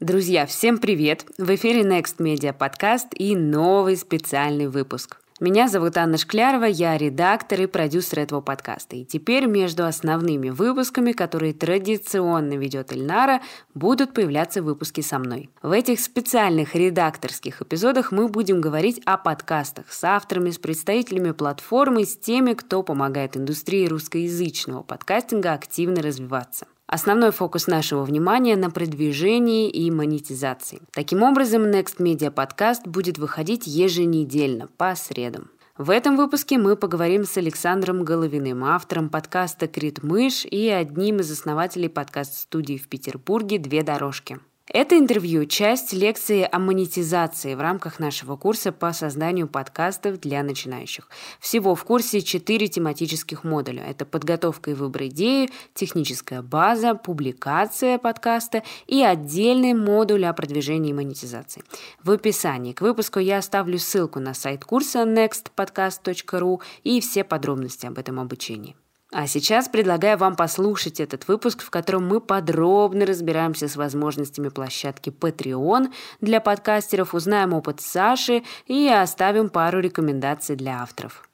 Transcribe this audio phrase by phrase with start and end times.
[0.00, 1.26] Друзья, всем привет!
[1.36, 5.18] В эфире Next Media подкаст и новый специальный выпуск.
[5.40, 8.96] Меня зовут Анна Шклярова, я редактор и продюсер этого подкаста.
[8.96, 13.42] И теперь между основными выпусками, которые традиционно ведет Ильнара,
[13.74, 15.50] будут появляться выпуски со мной.
[15.60, 22.06] В этих специальных редакторских эпизодах мы будем говорить о подкастах с авторами, с представителями платформы,
[22.06, 26.66] с теми, кто помогает индустрии русскоязычного подкастинга активно развиваться.
[26.90, 30.82] Основной фокус нашего внимания на продвижении и монетизации.
[30.90, 35.52] Таким образом, Next Media Podcast будет выходить еженедельно, по средам.
[35.78, 41.30] В этом выпуске мы поговорим с Александром Головиным, автором подкаста «Крит Мышь» и одним из
[41.30, 44.40] основателей подкаст-студии в Петербурге «Две дорожки».
[44.72, 51.08] Это интервью– часть лекции о монетизации в рамках нашего курса по созданию подкастов для начинающих.
[51.40, 53.82] Всего в курсе четыре тематических модуля.
[53.82, 60.94] Это подготовка и выбор идеи, техническая база, публикация подкаста и отдельный модуль о продвижении и
[60.94, 61.64] монетизации.
[62.04, 67.98] В описании к выпуску я оставлю ссылку на сайт курса nextpodcast.ru и все подробности об
[67.98, 68.76] этом обучении.
[69.12, 75.10] А сейчас предлагаю вам послушать этот выпуск, в котором мы подробно разбираемся с возможностями площадки
[75.10, 81.29] Patreon для подкастеров, узнаем опыт Саши и оставим пару рекомендаций для авторов.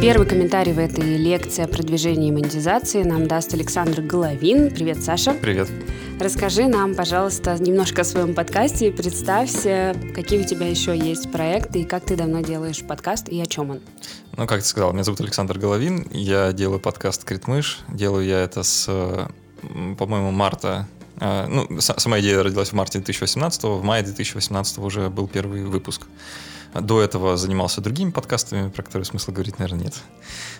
[0.00, 4.70] Первый комментарий в этой лекции о продвижении и монетизации нам даст Александр Головин.
[4.72, 5.34] Привет, Саша.
[5.34, 5.68] Привет.
[6.20, 8.92] Расскажи нам, пожалуйста, немножко о своем подкасте.
[8.92, 13.46] Представься, какие у тебя еще есть проекты и как ты давно делаешь подкаст и о
[13.46, 13.80] чем он.
[14.36, 16.06] Ну, как ты сказал, меня зовут Александр Головин.
[16.12, 17.80] Я делаю подкаст «Критмыш».
[17.88, 18.86] Делаю я это с,
[19.98, 20.86] по-моему, марта
[21.20, 26.06] э, ну, сама идея родилась в марте 2018, в мае 2018 уже был первый выпуск.
[26.74, 29.94] До этого занимался другими подкастами, про которые смысла говорить, наверное, нет.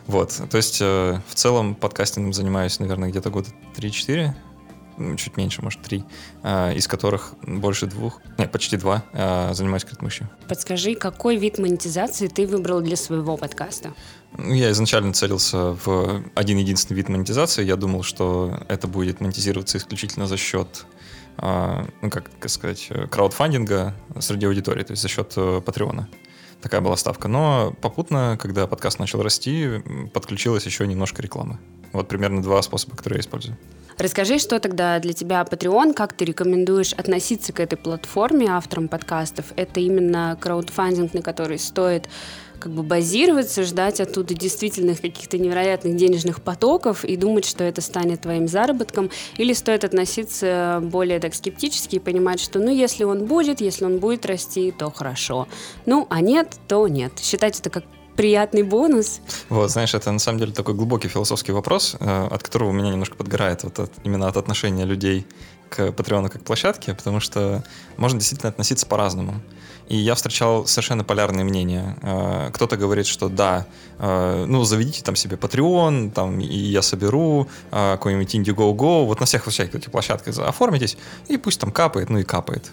[0.06, 4.34] Вот, то есть э, в целом подкастингом занимаюсь, наверное, где-то года 3-4,
[5.16, 6.04] чуть меньше, может, три,
[6.42, 10.28] а, из которых больше двух, нет, почти два, а, занимаюсь критмышью.
[10.48, 13.94] Подскажи, какой вид монетизации ты выбрал для своего подкаста?
[14.36, 17.64] Ну, я изначально целился в один единственный вид монетизации.
[17.64, 20.86] Я думал, что это будет монетизироваться исключительно за счет
[21.40, 26.08] ну, как сказать, краудфандинга среди аудитории, то есть за счет э, Патреона.
[26.60, 27.28] Такая была ставка.
[27.28, 29.82] Но попутно, когда подкаст начал расти,
[30.12, 31.58] подключилась еще немножко рекламы.
[31.92, 33.56] Вот примерно два способа, которые я использую.
[33.98, 39.46] Расскажи, что тогда для тебя Patreon, как ты рекомендуешь относиться к этой платформе авторам подкастов?
[39.56, 42.08] Это именно краудфандинг, на который стоит
[42.60, 48.22] как бы базироваться, ждать оттуда действительных каких-то невероятных денежных потоков и думать, что это станет
[48.22, 53.60] твоим заработком, или стоит относиться более так скептически и понимать, что ну если он будет,
[53.60, 55.48] если он будет расти, то хорошо.
[55.86, 57.12] Ну, а нет, то нет.
[57.20, 57.84] Считать это как
[58.18, 59.20] приятный бонус.
[59.48, 62.90] Вот, знаешь, это на самом деле такой глубокий философский вопрос, э, от которого у меня
[62.90, 65.24] немножко подгорает вот от, именно от отношения людей
[65.70, 67.62] к Патреону как площадке, потому что
[67.96, 69.40] можно действительно относиться по-разному.
[69.86, 71.96] И я встречал совершенно полярные мнения.
[72.02, 73.66] Э, кто-то говорит, что да,
[74.00, 79.46] э, ну, заведите там себе Patreon, там, и я соберу какой-нибудь Indiegogo, вот на всех
[79.46, 80.96] всяких этих площадках оформитесь,
[81.28, 82.68] и пусть там капает, ну и капает.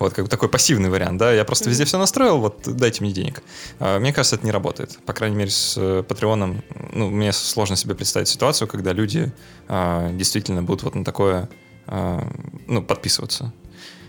[0.00, 3.12] Вот как бы такой пассивный вариант, да, я просто везде все настроил, вот дайте мне
[3.12, 3.42] денег.
[3.78, 4.98] А, мне кажется, это не работает.
[5.04, 6.62] По крайней мере, с э, Патреоном,
[6.94, 9.30] ну, мне сложно себе представить ситуацию, когда люди
[9.68, 11.50] а, действительно будут вот на такое,
[11.86, 12.26] а,
[12.66, 13.52] ну, подписываться.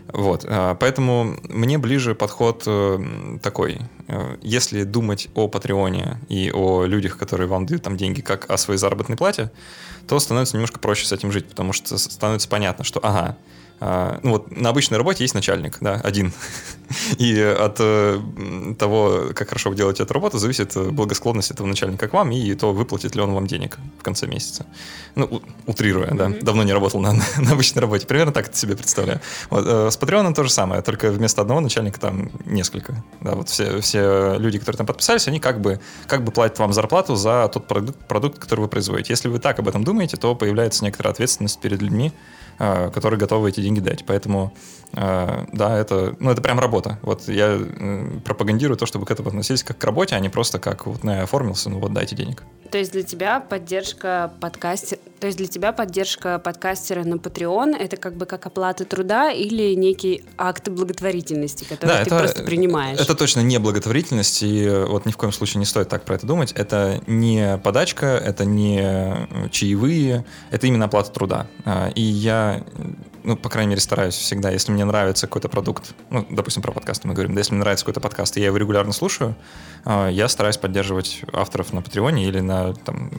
[0.07, 0.45] Вот,
[0.79, 3.79] поэтому мне ближе подход э, такой.
[4.07, 8.57] Э, если думать о Патреоне и о людях, которые вам дают там деньги, как о
[8.57, 9.51] своей заработной плате,
[10.07, 13.37] то становится немножко проще с этим жить, потому что становится понятно, что, ага,
[13.81, 16.31] ну вот на обычной работе есть начальник, да, один.
[17.17, 18.19] И от э,
[18.77, 22.53] того, как хорошо вы делаете эту работу, зависит э, благосклонность этого начальника к вам и
[22.55, 24.65] то, выплатит ли он вам денег в конце месяца.
[25.15, 26.29] Ну, утрируя, да.
[26.41, 28.07] Давно не работал на, на обычной работе.
[28.07, 29.19] Примерно так это себе представляю.
[29.49, 33.03] Вот, э, с Patreon то же самое, только вместо одного начальника там несколько.
[33.21, 36.73] Да, вот все, все люди, которые там подписались, они как бы, как бы платят вам
[36.73, 39.13] зарплату за тот продукт, продукт, который вы производите.
[39.13, 42.11] Если вы так об этом думаете, то появляется некоторая ответственность перед людьми,
[42.93, 44.05] которые готовы эти деньги дать.
[44.05, 44.53] Поэтому,
[44.93, 46.99] да, это, ну, это прям работа.
[47.01, 47.59] Вот я
[48.25, 51.11] пропагандирую то, чтобы к этому относились как к работе, а не просто как вот, ну,
[51.11, 52.43] я оформился, ну вот дайте денег.
[52.71, 57.97] То есть для тебя поддержка подкастера, то есть для тебя поддержка подкастера на Patreon это
[57.97, 62.99] как бы как оплата труда или некий акт благотворительности, который да, ты это, просто принимаешь?
[62.99, 66.25] Это точно не благотворительность, и вот ни в коем случае не стоит так про это
[66.25, 66.53] думать.
[66.53, 71.47] Это не подачка, это не чаевые, это именно оплата труда.
[71.65, 72.63] А, и я
[73.23, 77.07] ну, по крайней мере, стараюсь всегда, если мне нравится какой-то продукт, ну, допустим, про подкасты
[77.07, 79.35] мы говорим, да, если мне нравится какой-то подкаст, и я его регулярно слушаю,
[79.85, 83.11] э, я стараюсь поддерживать авторов на Патреоне или на там,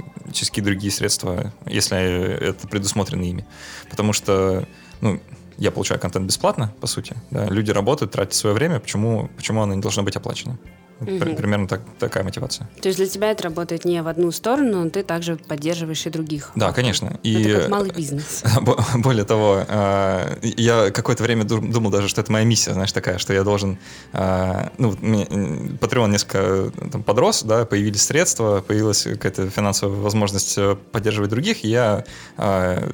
[0.56, 3.46] другие средства, если это предусмотрено ими.
[3.90, 4.66] Потому что,
[5.00, 5.20] ну,
[5.58, 7.16] я получаю контент бесплатно, по сути.
[7.30, 7.46] Да?
[7.46, 10.58] Люди работают, тратят свое время, почему, почему оно не должно быть оплачено?
[11.02, 11.36] Угу.
[11.36, 12.68] Примерно так, такая мотивация.
[12.80, 16.10] То есть для тебя это работает не в одну сторону, но ты также поддерживаешь и
[16.10, 16.52] других.
[16.54, 17.18] Да, конечно.
[17.22, 18.44] И это как малый бизнес.
[18.94, 23.32] Более того, а, я какое-то время думал даже, что это моя миссия, знаешь, такая, что
[23.32, 23.78] я должен...
[24.12, 31.30] А, ну, Patreon несколько там, подрос, да, появились средства, появилась какая-то финансовая возможность э, поддерживать
[31.30, 32.04] других, и я
[32.36, 32.88] а,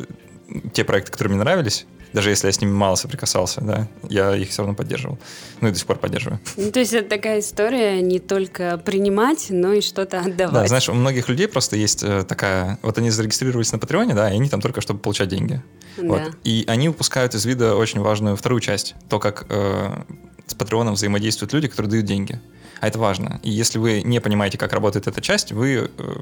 [0.72, 4.48] те проекты, которые мне нравились, даже если я с ними мало соприкасался, да, я их
[4.48, 5.18] все равно поддерживал.
[5.60, 6.40] Ну и до сих пор поддерживаю.
[6.56, 10.54] Ну, то есть это такая история не только принимать, но и что-то отдавать.
[10.54, 12.78] Да, знаешь, у многих людей просто есть э, такая...
[12.82, 15.62] Вот они зарегистрировались на Патреоне, да, и они там только чтобы получать деньги.
[15.96, 16.02] Да.
[16.04, 16.22] Вот.
[16.44, 18.94] И они упускают из вида очень важную вторую часть.
[19.10, 20.02] То, как э,
[20.46, 22.40] с Патреоном взаимодействуют люди, которые дают деньги.
[22.80, 23.40] А это важно.
[23.42, 26.14] И если вы не понимаете, как работает эта часть, вы э,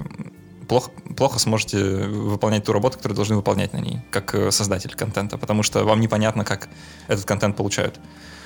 [0.68, 5.38] плохо, плохо сможете выполнять ту работу, которую должны выполнять на ней, как э, создатель контента,
[5.38, 6.68] потому что вам непонятно, как
[7.08, 8.00] этот контент получают.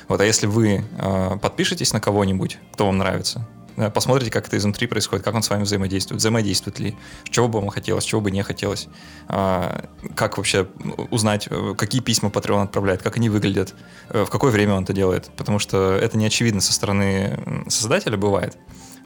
[0.09, 3.47] Вот, а если вы э, подпишетесь на кого-нибудь, кто вам нравится,
[3.89, 6.97] посмотрите, как это изнутри происходит, как он с вами взаимодействует, взаимодействует ли,
[7.31, 8.89] чего бы вам хотелось, чего бы не хотелось,
[9.29, 10.69] э, как вообще
[11.11, 13.75] узнать, э, какие письма Patreon отправляет, как они выглядят,
[14.11, 18.17] э, в какое время он это делает, потому что это не очевидно со стороны создателя
[18.17, 18.59] бывает.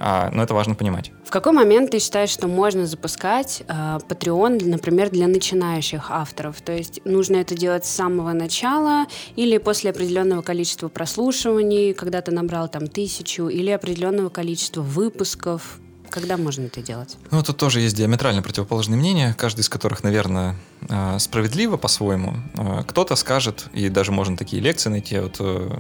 [0.07, 1.13] А, но это важно понимать.
[1.25, 3.73] В какой момент ты считаешь, что можно запускать э,
[4.07, 6.61] Patreon, например, для начинающих авторов?
[6.61, 12.33] То есть нужно это делать с самого начала или после определенного количества прослушиваний, когда ты
[12.33, 15.81] набрал там тысячу, или определенного количества выпусков?
[16.11, 17.17] Когда можно это делать?
[17.31, 20.57] Ну, тут тоже есть диаметрально противоположные мнения, каждый из которых, наверное,
[20.89, 22.35] а, справедливо по-своему.
[22.57, 25.71] А, кто-то скажет, и даже можно такие лекции найти от э,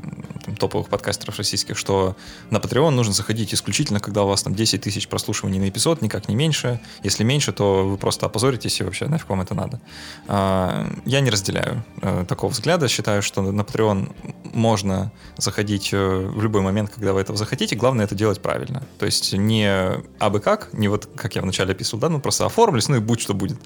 [0.45, 2.17] там, топовых подкастеров российских, что
[2.51, 6.29] на Patreon нужно заходить исключительно, когда у вас там 10 тысяч прослушиваний на эпизод, никак
[6.29, 6.81] не меньше.
[7.03, 9.81] Если меньше, то вы просто опозоритесь и вообще нафиг вам это надо.
[10.27, 12.89] Я не разделяю э, такого взгляда.
[12.89, 14.15] Считаю, что на Patreon
[14.55, 17.77] можно заходить э, в любой момент, когда вы этого захотите.
[17.77, 18.83] Главное это делать правильно.
[18.99, 22.89] То есть не абы как, не вот как я вначале описывал, да, ну просто оформились,
[22.89, 23.59] ну и будь что будет,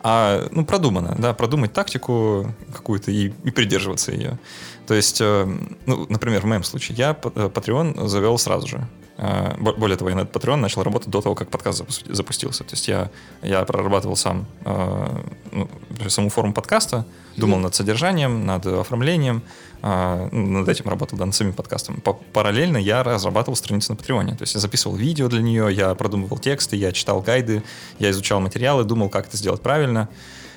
[0.00, 4.38] а ну продумано, да, продумать тактику какую-то и, и придерживаться ее.
[4.86, 5.46] То есть, э,
[5.86, 8.86] ну, например, в моем случае я э, Patreon завел сразу же.
[9.18, 12.62] Э, более того, я на этот Patreon начал работать до того, как подкаст запустился.
[12.64, 13.10] То есть я,
[13.42, 14.46] я прорабатывал сам
[15.52, 15.68] ну,
[16.08, 17.04] саму форму подкаста,
[17.36, 22.02] думал над содержанием, над оформлением, а, над этим работал, да, над самим подкастом.
[22.32, 24.34] Параллельно я разрабатывал страницу на Патреоне.
[24.34, 27.62] То есть я записывал видео для нее, я продумывал тексты, я читал гайды,
[27.98, 30.08] я изучал материалы, думал, как это сделать правильно.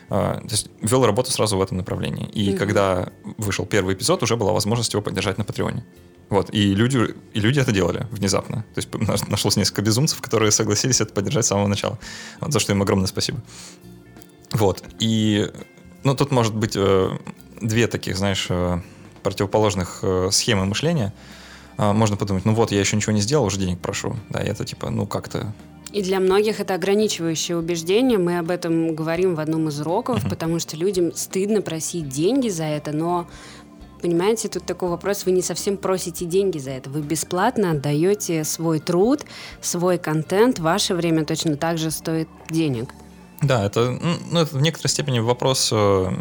[0.09, 2.27] А, то есть вел работу сразу в этом направлении.
[2.27, 2.57] И mm-hmm.
[2.57, 5.85] когда вышел первый эпизод, уже была возможность его поддержать на Патреоне.
[6.29, 8.65] Вот, и люди, и люди это делали внезапно.
[8.75, 11.97] То есть нашлось несколько безумцев, которые согласились это поддержать с самого начала.
[12.39, 13.41] Вот, за что им огромное спасибо.
[14.51, 15.51] Вот, и
[16.03, 17.17] ну, тут может быть э,
[17.61, 18.79] две таких, знаешь, э,
[19.21, 21.13] противоположных э, схемы мышления.
[21.77, 24.15] Э, можно подумать, ну вот, я еще ничего не сделал, уже денег прошу.
[24.29, 25.53] Да, это типа, ну как-то
[25.91, 28.19] и для многих это ограничивающее убеждение.
[28.19, 30.29] Мы об этом говорим в одном из уроков, uh-huh.
[30.29, 33.27] потому что людям стыдно просить деньги за это, но
[34.01, 38.79] понимаете, тут такой вопрос, вы не совсем просите деньги за это, вы бесплатно отдаете свой
[38.79, 39.25] труд,
[39.61, 42.93] свой контент, ваше время точно так же стоит денег.
[43.41, 43.97] Да, это,
[44.31, 46.11] ну, это в некоторой степени вопрос э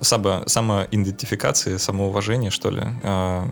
[0.00, 2.82] само, самоидентификации, самоуважения, что ли.
[3.02, 3.50] Э,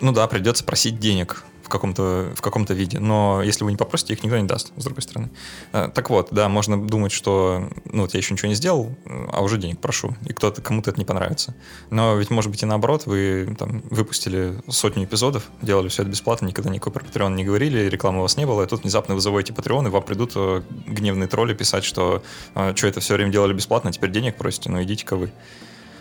[0.00, 2.98] ну да, придется просить денег в каком-то в каком-то виде.
[2.98, 5.30] Но если вы не попросите, их никто не даст, с другой стороны.
[5.72, 9.42] Э, так вот, да, можно думать, что ну вот я еще ничего не сделал, а
[9.42, 11.54] уже денег прошу, и кто-то кому-то это не понравится.
[11.90, 16.46] Но ведь может быть и наоборот, вы там выпустили сотню эпизодов, делали все это бесплатно,
[16.46, 19.20] никогда никакой про Patreon не говорили, рекламы у вас не было, и тут внезапно вы
[19.20, 22.22] заводите Patreon, и вам придут э, гневные тролли писать, что
[22.54, 25.30] э, что это все время делали бесплатно, а теперь денег просите, ну идите-ка вы.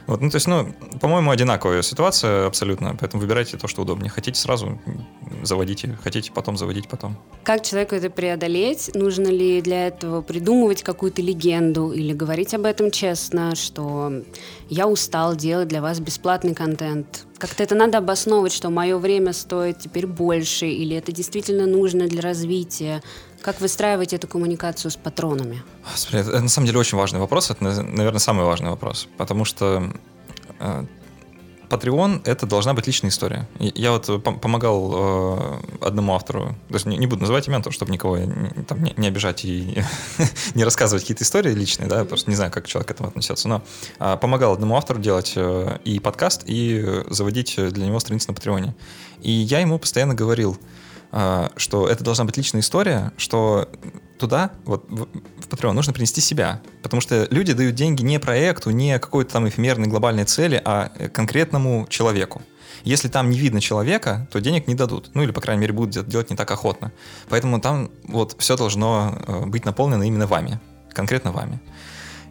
[0.08, 4.10] Вот, ну, то есть, ну, по-моему, одинаковая ситуация абсолютно, поэтому выбирайте то, что удобнее.
[4.10, 4.80] Хотите сразу,
[5.44, 7.18] заводите, хотите потом, заводить потом.
[7.44, 8.92] Как человеку это преодолеть?
[8.94, 14.24] Нужно ли для этого придумывать какую-то легенду или говорить об этом честно, что
[14.70, 17.26] я устал делать для вас бесплатный контент?
[17.38, 22.22] Как-то это надо обосновывать, что мое время стоит теперь больше, или это действительно нужно для
[22.22, 23.04] развития.
[23.42, 25.64] Как выстраивать эту коммуникацию с патронами?
[26.12, 27.52] Это на самом деле очень важный вопрос.
[27.52, 29.08] Это, наверное, самый важный вопрос.
[29.18, 29.94] Потому что
[30.60, 30.86] э,
[31.70, 33.48] Patreon— это должна быть личная история.
[33.60, 38.18] Я вот помогал э, одному автору, даже не, буду называть имен, чтобы никого
[38.68, 39.84] там, не, обижать и
[40.56, 43.64] не рассказывать какие-то истории личные, да, просто не знаю, как человек к этому относится, но
[44.00, 48.76] э, помогал одному автору делать э, и подкаст, и заводить для него страницу на Патреоне.
[49.22, 50.58] И я ему постоянно говорил,
[51.12, 53.68] э, что это должна быть личная история, что
[54.18, 56.62] туда, вот в, в Patreon, нужно принести себя.
[56.84, 61.88] Потому что люди дают деньги не проекту, не какой-то там эфемерной глобальной цели, а конкретному
[61.90, 62.42] человеку.
[62.84, 65.12] Если там не видно человека, то денег не дадут.
[65.14, 66.92] Ну или, по крайней мере, будут делать не так охотно.
[67.30, 70.60] Поэтому там вот все должно э, быть наполнено именно вами.
[70.94, 71.60] Конкретно вами.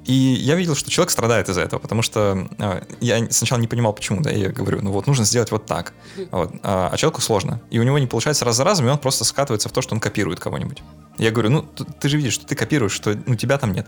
[0.07, 3.93] И я видел, что человек страдает из-за этого, потому что э, я сначала не понимал,
[3.93, 5.95] почему, да, я говорю, ну вот, нужно сделать вот так,
[6.31, 7.61] вот, а, а человеку сложно.
[7.71, 9.95] И у него не получается раз за разом, и он просто скатывается в то, что
[9.95, 10.83] он копирует кого-нибудь.
[11.19, 13.87] Я говорю, ну, ты же видишь, что ты копируешь, что ну, тебя там нет.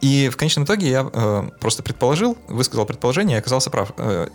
[0.00, 3.92] И в конечном итоге я э, просто предположил, высказал предположение и оказался прав.
[3.98, 4.28] Э,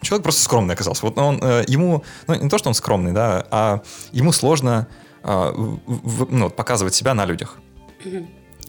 [0.00, 1.06] человек просто скромный оказался.
[1.06, 4.88] Вот он, э, ему, ну, не то, что он скромный, да, а ему сложно
[5.22, 7.58] э, в, ну, показывать себя на людях.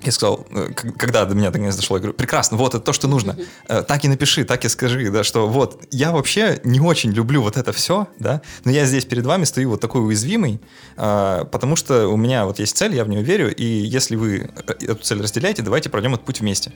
[0.05, 3.07] Я сказал, э, когда до меня наконец дошло, я говорю, прекрасно, вот это то, что
[3.07, 3.37] нужно.
[3.67, 7.41] Э, так и напиши, так и скажи, да, что вот я вообще не очень люблю
[7.41, 10.59] вот это все, да, но я здесь перед вами стою вот такой уязвимый,
[10.97, 14.49] а, потому что у меня вот есть цель, я в нее верю, и если вы
[14.67, 16.73] э, эту цель разделяете, давайте пройдем этот путь вместе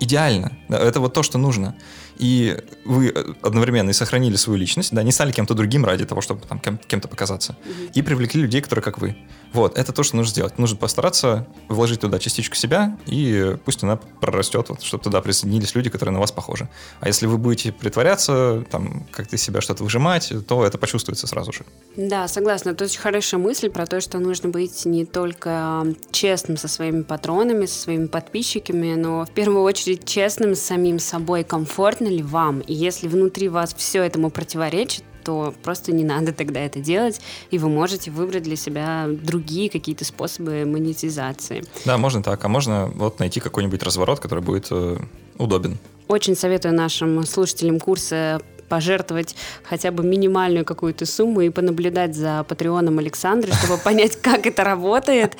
[0.00, 0.52] идеально.
[0.68, 1.76] Это вот то, что нужно.
[2.20, 6.42] И вы одновременно и сохранили свою личность, да, не стали кем-то другим ради того, чтобы
[6.46, 7.92] там кем- то показаться, mm-hmm.
[7.94, 9.16] и привлекли людей, которые как вы.
[9.54, 10.58] Вот, это то, что нужно сделать.
[10.58, 15.88] Нужно постараться вложить туда частичку себя, и пусть она прорастет, вот, чтобы туда присоединились люди,
[15.88, 16.68] которые на вас похожи.
[17.00, 21.64] А если вы будете притворяться, там, как-то себя что-то выжимать, то это почувствуется сразу же.
[21.96, 22.70] Да, согласна.
[22.70, 27.64] Это очень хорошая мысль про то, что нужно быть не только честным со своими патронами,
[27.64, 32.60] со своими подписчиками, но в первую очередь честным с самим собой, комфортно ли вам.
[32.60, 37.58] И если внутри вас все этому противоречит, то просто не надо тогда это делать, и
[37.58, 41.64] вы можете выбрать для себя другие какие-то способы монетизации.
[41.84, 44.96] Да, можно так, а можно вот найти какой-нибудь разворот, который будет э,
[45.38, 45.78] удобен.
[46.08, 48.40] Очень советую нашим слушателям курса
[48.70, 54.64] пожертвовать хотя бы минимальную какую-то сумму и понаблюдать за Патреоном Александры, чтобы понять, как это
[54.64, 55.36] работает,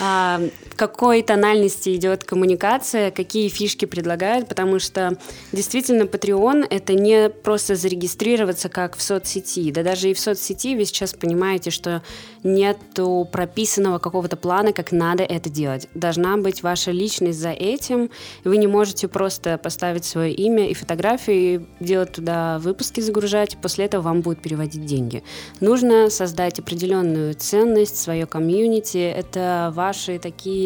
[0.00, 0.40] а,
[0.76, 5.16] какой тональности идет коммуникация, какие фишки предлагают, потому что
[5.52, 10.84] действительно Patreon— это не просто зарегистрироваться как в соцсети, да даже и в соцсети вы
[10.84, 12.02] сейчас понимаете, что
[12.42, 15.88] нету прописанного какого-то плана, как надо это делать.
[15.94, 18.10] Должна быть ваша личность за этим,
[18.44, 23.56] вы не можете просто поставить свое имя и фотографию и делать туда вы выпуски загружать,
[23.62, 25.22] после этого вам будут переводить деньги.
[25.60, 28.98] Нужно создать определенную ценность, свое комьюнити.
[28.98, 30.63] Это ваши такие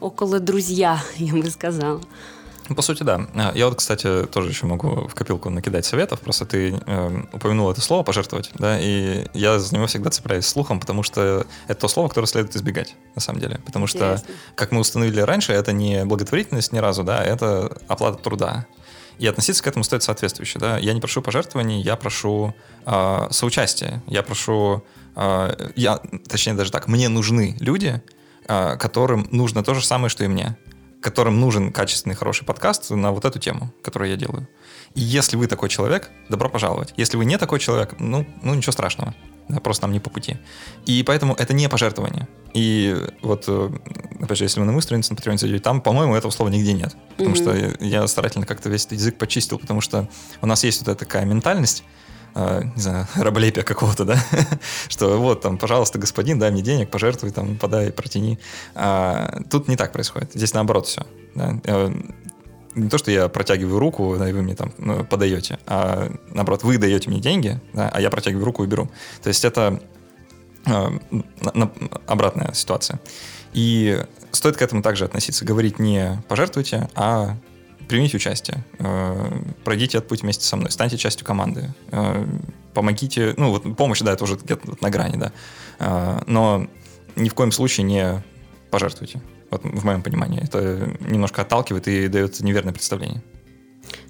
[0.00, 2.00] около друзья, я бы сказала.
[2.68, 3.26] Ну, по сути, да.
[3.34, 6.20] А, я вот, кстати, тоже еще могу в копилку накидать советов.
[6.20, 10.78] Просто ты э, упомянул это слово пожертвовать, да, и я за него всегда цепляюсь слухом,
[10.80, 13.60] потому что это то слово, которое следует избегать, на самом деле.
[13.66, 14.34] Потому что, Интересно.
[14.54, 18.66] как мы установили раньше, это не благотворительность ни разу, да, это оплата труда.
[19.18, 20.58] И относиться к этому стоит соответствующе.
[20.58, 20.78] Да?
[20.78, 22.54] Я не прошу пожертвований, я прошу
[22.86, 24.02] э, соучастия.
[24.06, 24.82] Я прошу,
[25.14, 28.02] э, я, точнее даже так, мне нужны люди,
[28.46, 30.56] которым нужно то же самое, что и мне
[31.02, 34.48] которым нужен качественный, хороший подкаст на вот эту тему, которую я делаю.
[34.94, 36.94] И если вы такой человек, добро пожаловать.
[36.96, 39.14] Если вы не такой человек, ну, ну ничего страшного.
[39.48, 40.38] Да, просто нам не по пути.
[40.86, 42.28] И поэтому это не пожертвование.
[42.54, 43.70] И вот, э,
[44.20, 46.72] опять же, если вы на мою страницу на Patreon зайдете, там, по-моему, этого слова нигде
[46.72, 46.96] нет.
[47.16, 47.74] Потому mm-hmm.
[47.76, 50.08] что я старательно как-то весь этот язык почистил, потому что
[50.40, 51.82] у нас есть вот эта такая ментальность,
[52.34, 54.18] э, не знаю, раболепия какого-то, да,
[54.88, 58.38] что вот там, пожалуйста, господин, дай мне денег, пожертвуй, там, подай, протяни.
[58.74, 60.32] А, тут не так происходит.
[60.34, 61.06] Здесь наоборот все.
[61.34, 61.58] Да?
[61.64, 61.92] Э,
[62.74, 66.62] не то, что я протягиваю руку, да, и вы мне там ну, подаете, а наоборот,
[66.62, 68.90] вы даете мне деньги, да, а я протягиваю руку и беру.
[69.22, 69.80] То есть это
[70.66, 71.70] э, на, на,
[72.06, 73.00] обратная ситуация.
[73.52, 75.44] И стоит к этому также относиться.
[75.44, 77.36] Говорить не пожертвуйте, а
[77.88, 78.64] примите участие.
[78.78, 79.30] Э,
[79.64, 80.70] пройдите этот путь вместе со мной.
[80.70, 81.72] Станьте частью команды.
[81.90, 82.24] Э,
[82.74, 83.34] помогите.
[83.36, 85.32] Ну, вот помощь, да, это уже где-то на грани, да.
[85.78, 86.66] Э, но
[87.16, 88.22] ни в коем случае не
[88.70, 89.20] пожертвуйте.
[89.50, 90.42] Вот в моем понимании.
[90.42, 93.22] Это немножко отталкивает и дает неверное представление.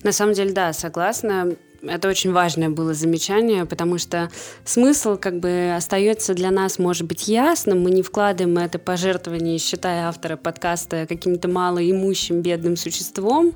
[0.03, 1.57] На самом деле, да, согласна.
[1.83, 4.31] Это очень важное было замечание, потому что
[4.65, 7.83] смысл как бы остается для нас, может быть, ясным.
[7.83, 13.53] Мы не вкладываем это пожертвование, считая автора подкаста каким-то малоимущим бедным существом.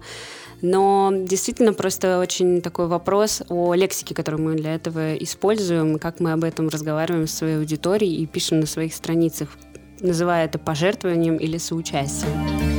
[0.62, 6.33] Но действительно просто очень такой вопрос о лексике, которую мы для этого используем, как мы
[6.33, 9.50] об этом разговариваем с своей аудиторией и пишем на своих страницах
[10.00, 12.75] называя это пожертвованием или соучастием.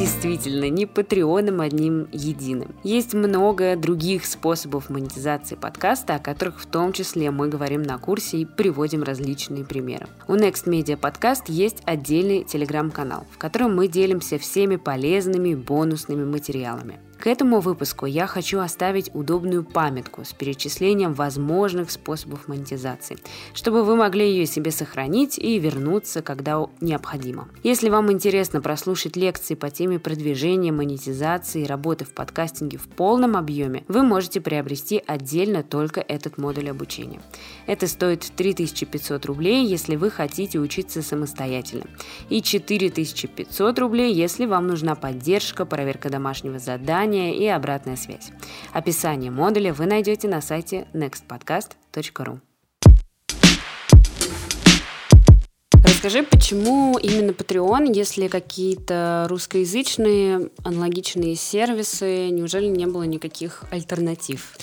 [0.00, 2.74] Действительно не патреоном одним единым.
[2.82, 8.38] Есть много других способов монетизации подкаста, о которых в том числе мы говорим на курсе
[8.38, 10.06] и приводим различные примеры.
[10.26, 16.98] У Next Media Podcast есть отдельный телеграм-канал, в котором мы делимся всеми полезными бонусными материалами.
[17.20, 23.18] К этому выпуску я хочу оставить удобную памятку с перечислением возможных способов монетизации,
[23.52, 27.48] чтобы вы могли ее себе сохранить и вернуться, когда необходимо.
[27.62, 33.36] Если вам интересно прослушать лекции по теме продвижения, монетизации и работы в подкастинге в полном
[33.36, 37.20] объеме, вы можете приобрести отдельно только этот модуль обучения.
[37.66, 41.84] Это стоит 3500 рублей, если вы хотите учиться самостоятельно,
[42.30, 48.30] и 4500 рублей, если вам нужна поддержка, проверка домашнего задания, задания и обратная связь.
[48.72, 52.40] Описание модуля вы найдете на сайте nextpodcast.ru.
[55.84, 64.56] Расскажи, почему именно Patreon, если какие-то русскоязычные аналогичные сервисы, неужели не было никаких альтернатив?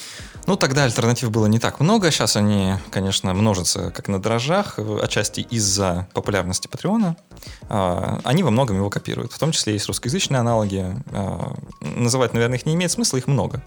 [0.48, 2.10] Ну, тогда альтернатив было не так много.
[2.10, 7.18] Сейчас они, конечно, множатся как на дрожжах, отчасти из-за популярности Патреона.
[7.63, 9.34] А, они во многом его копируют.
[9.34, 10.96] В том числе есть русскоязычные аналоги.
[11.12, 13.62] А, называть, наверное, их не имеет смысла, их много.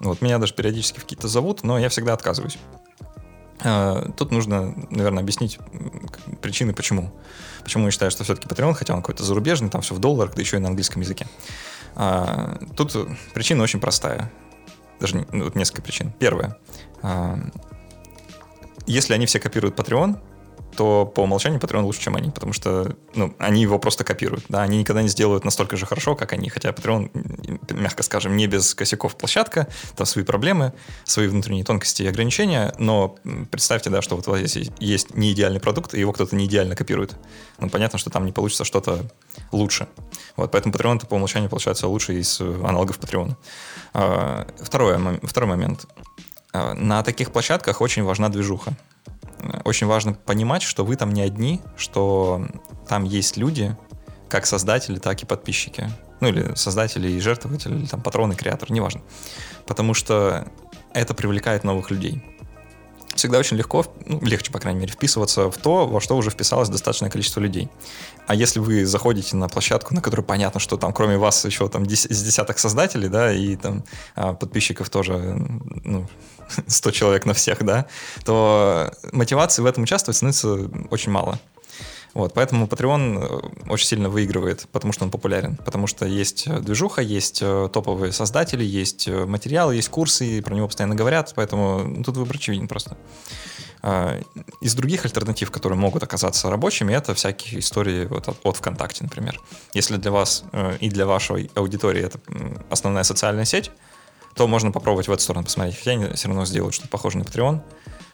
[0.00, 2.56] Вот, меня даже периодически в какие-то зовут, но я всегда отказываюсь.
[3.60, 5.58] А, тут нужно, наверное, объяснить
[6.40, 7.12] причины, почему.
[7.62, 10.40] Почему я считаю, что все-таки Patreon, хотя он какой-то зарубежный, там все в долларах, да
[10.40, 11.26] еще и на английском языке.
[12.74, 12.96] Тут
[13.34, 14.32] причина очень простая
[15.02, 16.12] даже ну, несколько причин.
[16.18, 16.56] Первое.
[17.02, 17.38] А,
[18.86, 20.18] если они все копируют Patreon,
[20.76, 24.44] то по умолчанию Patreon лучше, чем они, потому что ну, они его просто копируют.
[24.48, 24.62] Да?
[24.62, 26.48] Они никогда не сделают настолько же хорошо, как они.
[26.48, 30.72] Хотя Patreon, мягко скажем, не без косяков площадка, там свои проблемы,
[31.04, 33.16] свои внутренние тонкости и ограничения, но
[33.50, 36.46] представьте, да, что вот у вас есть, есть не идеальный продукт, и его кто-то не
[36.46, 37.16] идеально копирует.
[37.58, 39.10] Ну, понятно, что там не получится что-то
[39.50, 39.88] лучше.
[40.36, 43.36] Вот, поэтому Patreon по умолчанию получается лучше из аналогов Patreon.
[43.94, 45.86] А, второе, второй момент.
[46.52, 48.74] А, на таких площадках очень важна движуха
[49.64, 52.46] очень важно понимать, что вы там не одни, что
[52.88, 53.76] там есть люди,
[54.28, 55.90] как создатели, так и подписчики.
[56.20, 59.02] Ну, или создатели и жертвователи, или там патроны, креатор, неважно.
[59.66, 60.46] Потому что
[60.94, 62.22] это привлекает новых людей.
[63.14, 66.68] Всегда очень легко, ну, легче, по крайней мере, вписываться в то, во что уже вписалось
[66.68, 67.68] достаточное количество людей.
[68.26, 71.88] А если вы заходите на площадку, на которой понятно, что там кроме вас еще там
[71.88, 75.36] с десяток создателей, да, и там а, подписчиков тоже,
[75.84, 76.08] ну,
[76.66, 77.86] 100 человек на всех, да,
[78.24, 81.38] то мотивации в этом участвовать становится очень мало.
[82.14, 86.60] Вот, поэтому Patreon э, очень сильно выигрывает, потому что он популярен, потому что есть э,
[86.60, 91.84] движуха, есть э, топовые создатели, есть материалы, есть курсы, и про него постоянно говорят, поэтому
[91.84, 92.98] ну, тут выбор очевиден просто.
[93.80, 94.20] А,
[94.60, 99.40] из других альтернатив, которые могут оказаться рабочими, это всякие истории вот от, от ВКонтакте, например.
[99.72, 100.44] Если для вас
[100.80, 102.20] и для вашей аудитории это
[102.70, 103.72] основная социальная сеть,
[104.34, 105.78] то можно попробовать в эту сторону посмотреть.
[105.78, 107.60] Хотя они все равно сделают что-то похожее на Patreon.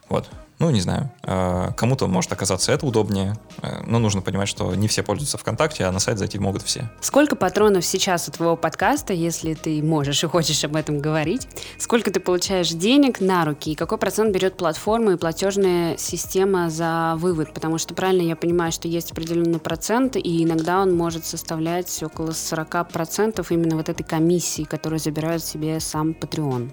[0.09, 0.29] Вот.
[0.59, 1.11] Ну, не знаю.
[1.23, 5.85] А, кому-то может оказаться это удобнее, э, но нужно понимать, что не все пользуются ВКонтакте,
[5.85, 6.91] а на сайт зайти могут все.
[7.01, 11.47] Сколько патронов сейчас у твоего подкаста, если ты можешь и хочешь об этом говорить?
[11.79, 13.73] Сколько ты получаешь денег на руки?
[13.73, 17.55] И какой процент берет платформа и платежная система за вывод?
[17.55, 22.31] Потому что правильно я понимаю, что есть определенный процент, и иногда он может составлять около
[22.31, 26.73] 40% именно вот этой комиссии, которую забирает себе сам Patreon.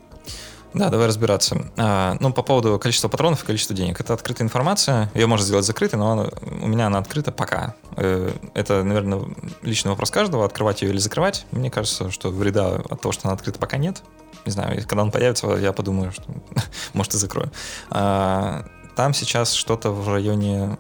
[0.75, 1.71] Да, давай разбираться.
[1.77, 4.01] А, ну, по поводу количества патронов и количества денег.
[4.01, 5.09] Это открытая информация.
[5.15, 6.27] Ее можно сделать закрытой, но она,
[6.61, 7.75] у меня она открыта пока.
[7.95, 9.21] Э, это, наверное,
[9.61, 11.45] личный вопрос каждого, открывать ее или закрывать.
[11.51, 14.03] Мне кажется, что вреда от того, что она открыта, пока нет.
[14.45, 16.25] Не знаю, когда он появится, я подумаю, что
[16.93, 17.49] может и закрою.
[17.89, 18.65] А,
[18.97, 20.77] там сейчас что-то в районе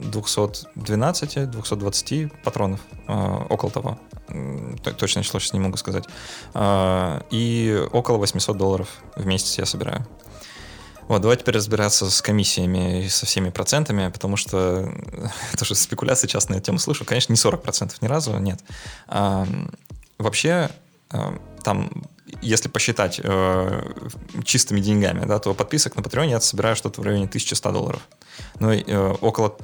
[0.00, 3.98] 212-220 э, патронов, э, около того.
[4.98, 6.04] Точно число сейчас не могу сказать.
[6.54, 10.06] А, и около 800 долларов в месяц я собираю.
[11.08, 14.92] Вот, давайте теперь разбираться с комиссиями и со всеми процентами, потому что
[15.58, 17.04] тоже спекуляции часто на эту тему слышу.
[17.04, 18.60] Конечно, не 40% ни разу, нет.
[19.06, 19.46] А,
[20.18, 20.70] вообще,
[21.62, 21.90] там
[22.42, 23.82] если посчитать э,
[24.44, 28.00] чистыми деньгами, да, то подписок на Patreon я собираю что-то в районе 1100 долларов.
[28.60, 29.56] Но э, около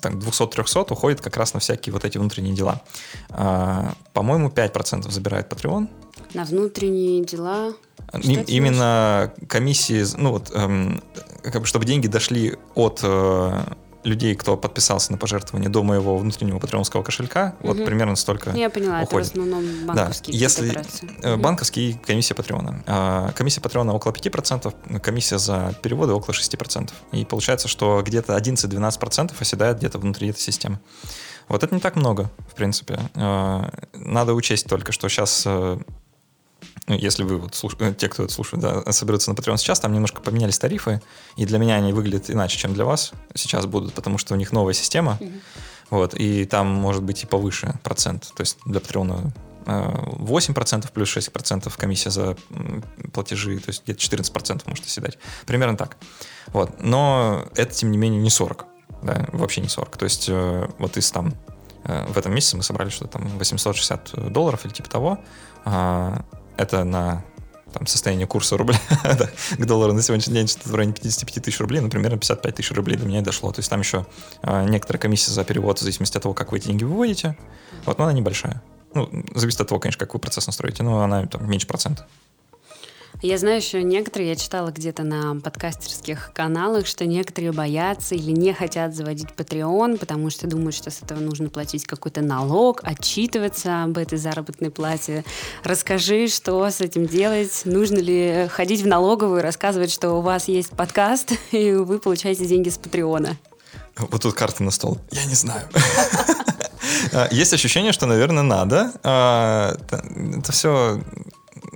[0.00, 2.82] так, 200-300 уходит как раз на всякие вот эти внутренние дела.
[3.30, 5.88] Э, по-моему, 5% забирает Patreon.
[6.34, 7.72] На внутренние дела?
[8.08, 11.02] Что именно комиссии, ну вот, эм,
[11.42, 13.60] как бы, чтобы деньги дошли от э,
[14.06, 17.74] людей, кто подписался на пожертвование до моего внутреннего патреонского кошелька, угу.
[17.74, 19.30] вот примерно столько Я поняла, уходит.
[19.30, 20.44] это в основном банковские да.
[20.44, 21.42] Если угу.
[21.42, 22.82] банковские комиссия Патреона.
[22.86, 26.90] А, комиссия Патреона около 5%, комиссия за переводы около 6%.
[27.12, 30.78] И получается, что где-то 11-12% оседает где-то внутри этой системы.
[31.48, 32.98] Вот это не так много, в принципе.
[33.14, 35.78] Э, надо учесть только, что сейчас э,
[36.86, 37.76] ну, если вы вот слуш...
[37.80, 41.00] Э, те, кто это слушает, да, соберутся на Patreon сейчас, там немножко поменялись тарифы,
[41.36, 44.52] и для меня они выглядят иначе, чем для вас сейчас будут, потому что у них
[44.52, 45.40] новая система, mm-hmm.
[45.90, 49.32] вот, и там может быть и повыше процент, то есть для Patreon
[49.66, 52.36] 8% плюс 6% комиссия за
[53.12, 55.18] платежи, то есть где-то 14% может оседать.
[55.44, 55.96] Примерно так.
[56.48, 56.80] Вот.
[56.80, 58.64] Но это, тем не менее, не 40.
[59.02, 59.96] Да, вообще не 40.
[59.96, 61.34] То есть э, вот из там
[61.82, 65.18] э, в этом месяце мы собрали что-то там 860 долларов или типа того.
[66.56, 67.24] А, это на
[67.72, 68.78] там, состояние курса рубля
[69.58, 72.70] к доллару на сегодняшний день что-то в районе 55 тысяч рублей, ну, примерно 55 тысяч
[72.72, 73.52] рублей до меня и дошло.
[73.52, 74.06] То есть там еще
[74.42, 77.36] э, некоторая комиссия за перевод в зависимости от того, как вы эти деньги выводите.
[77.84, 78.62] Вот, но она небольшая.
[78.94, 82.06] Ну, зависит от того, конечно, как вы процесс настроите, но она там меньше процента.
[83.22, 88.52] Я знаю еще некоторые, я читала где-то на подкастерских каналах, что некоторые боятся или не
[88.52, 93.96] хотят заводить Patreon, потому что думают, что с этого нужно платить какой-то налог, отчитываться об
[93.96, 95.24] этой заработной плате.
[95.64, 97.62] Расскажи, что с этим делать?
[97.64, 102.68] Нужно ли ходить в налоговую рассказывать, что у вас есть подкаст, и вы получаете деньги
[102.68, 103.38] с Патреона?
[103.96, 104.98] Вот тут карты на стол.
[105.10, 105.66] Я не знаю.
[107.12, 108.92] А, есть ощущение, что, наверное, надо.
[109.02, 109.76] А,
[110.38, 111.00] это все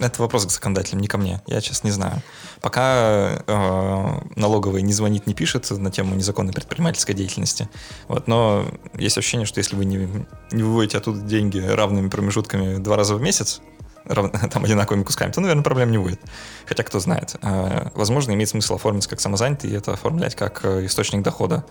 [0.07, 1.41] это вопрос к законодателям, не ко мне.
[1.47, 2.23] Я сейчас не знаю.
[2.61, 7.69] Пока э, налоговая не звонит, не пишет на тему незаконной предпринимательской деятельности.
[8.09, 10.09] Вот, но есть ощущение, что если вы не,
[10.51, 13.61] не выводите оттуда деньги равными промежутками два раза в месяц,
[14.05, 16.21] рав, там одинаковыми кусками, то, наверное, проблем не будет.
[16.67, 17.37] Хотя кто знает.
[17.43, 21.65] Э, возможно, имеет смысл оформить как самозанятый и это оформлять как э, источник дохода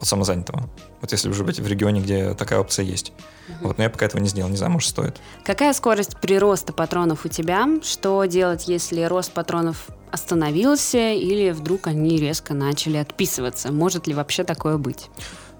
[0.00, 0.68] от самозанятого.
[1.00, 3.12] Вот если уже быть в регионе, где такая опция есть.
[3.48, 3.68] Угу.
[3.68, 5.16] Вот, но я пока этого не сделал, не знаю, может, стоит.
[5.44, 7.68] Какая скорость прироста патронов у тебя?
[7.82, 13.72] Что делать, если рост патронов остановился или вдруг они резко начали отписываться?
[13.72, 15.10] Может ли вообще такое быть?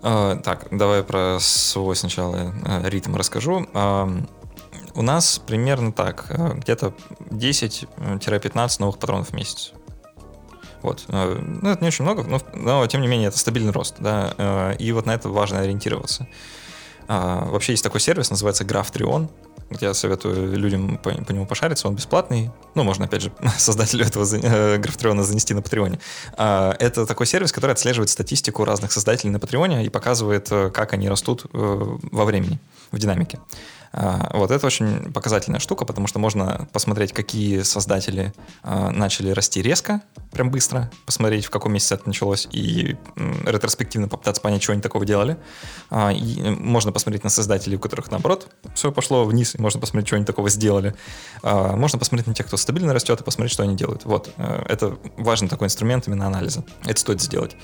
[0.02, 3.66] А, так, давай про свой сначала э, ритм расскажу.
[3.72, 4.08] А,
[4.94, 6.94] у нас примерно так, э, где-то
[7.30, 9.72] 10-15 новых патронов в месяц.
[10.84, 11.04] Вот.
[11.08, 14.34] Э, ну, это не очень много, но, но тем не менее это стабильный рост, да,
[14.36, 16.28] э, и вот на это важно ориентироваться.
[17.08, 19.28] А, вообще есть такой сервис, называется GraphTrion,
[19.80, 22.50] я советую людям по, по нему пошариться, он бесплатный.
[22.74, 25.98] Ну, можно, опять же, создателю этого э, графтриона занести на Патреоне.
[26.36, 31.08] А, это такой сервис, который отслеживает статистику разных создателей на Патреоне и показывает, как они
[31.08, 32.58] растут во времени,
[32.92, 33.40] в динамике.
[33.96, 38.33] А, вот это очень показательная штука, потому что можно посмотреть, какие создатели
[38.64, 40.00] а, начали расти резко,
[40.33, 42.96] прям быстро, посмотреть, в каком месяце это началось, и
[43.46, 45.37] ретроспективно попытаться понять, что они такого делали.
[45.90, 50.09] А, и можно посмотреть на создателей, у которых, наоборот, все пошло вниз, и можно посмотреть,
[50.09, 50.94] что они такого сделали.
[51.42, 54.04] Можно посмотреть на тех, кто стабильно растет, и посмотреть, что они делают.
[54.04, 56.64] Вот, это важный такой инструмент именно анализа.
[56.85, 57.57] Это стоит сделать.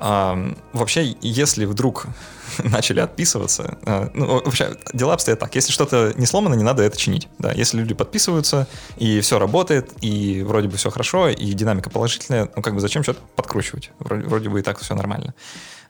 [0.00, 2.06] Вообще, если вдруг
[2.58, 3.78] начали отписываться,
[4.14, 5.54] ну, вообще, дела обстоят так.
[5.54, 7.28] Если что-то не сломано, не надо это чинить.
[7.38, 12.48] Да, если люди подписываются, и все работает, и вроде бы все хорошо, и динамика положительная,
[12.56, 13.90] ну как бы зачем что-то подкручивать?
[13.98, 15.34] Вроде, вроде бы и так все нормально.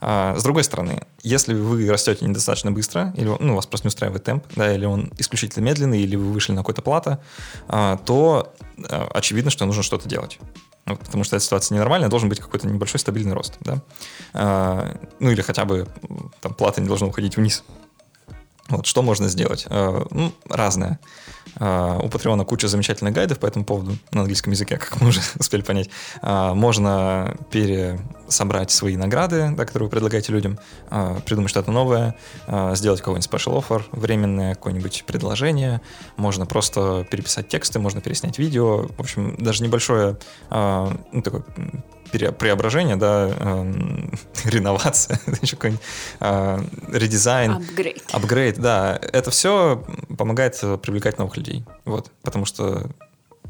[0.00, 4.24] А, с другой стороны, если вы растете недостаточно быстро, или ну, вас просто не устраивает
[4.24, 7.22] темп, да, или он исключительно медленный, или вы вышли на какой-то плата,
[7.68, 8.52] а, то
[8.90, 10.38] а, очевидно, что нужно что-то делать.
[10.86, 13.54] Ну, потому что эта ситуация ненормальная, должен быть какой-то небольшой стабильный рост.
[13.60, 13.80] Да?
[15.18, 15.88] ну или хотя бы
[16.42, 17.64] там, плата не должна уходить вниз.
[18.68, 19.66] Вот, что можно сделать?
[19.68, 20.98] Э, ну, разное.
[21.60, 25.20] Э, у Патреона куча замечательных гайдов по этому поводу на английском языке, как мы уже
[25.38, 25.90] успели понять.
[26.22, 27.36] Э, можно
[28.34, 30.58] пересобрать свои награды, да, которые вы предлагаете людям,
[31.24, 32.16] придумать что-то новое,
[32.72, 35.80] сделать какой-нибудь special offer, временное какое-нибудь предложение.
[36.16, 38.88] Можно просто переписать тексты, можно переснять видео.
[38.88, 40.16] В общем, даже небольшое
[40.50, 41.44] ну, такое
[42.10, 43.72] преображение, да, э,
[44.44, 45.84] реновация, еще какой-нибудь
[46.20, 46.58] э,
[46.92, 47.52] редизайн.
[47.52, 48.04] Апгрейд.
[48.12, 48.98] Апгрейд, да.
[49.12, 49.84] Это все
[50.16, 51.64] помогает привлекать новых людей.
[51.84, 52.88] Вот, потому что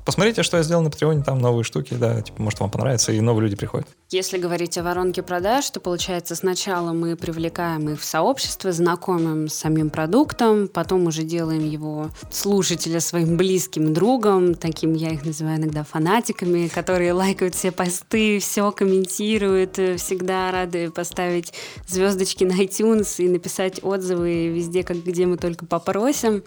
[0.05, 3.21] посмотрите, что я сделал на Патреоне, там новые штуки, да, типа, может, вам понравится, и
[3.21, 3.87] новые люди приходят.
[4.11, 9.55] Если говорить о воронке продаж, то, получается, сначала мы привлекаем их в сообщество, знакомим с
[9.55, 15.85] самим продуктом, потом уже делаем его слушателя своим близким другом, таким я их называю иногда
[15.85, 21.53] фанатиками, которые лайкают все посты, все комментируют, всегда рады поставить
[21.89, 26.43] звездочки на iTunes и написать отзывы везде, как где мы только попросим.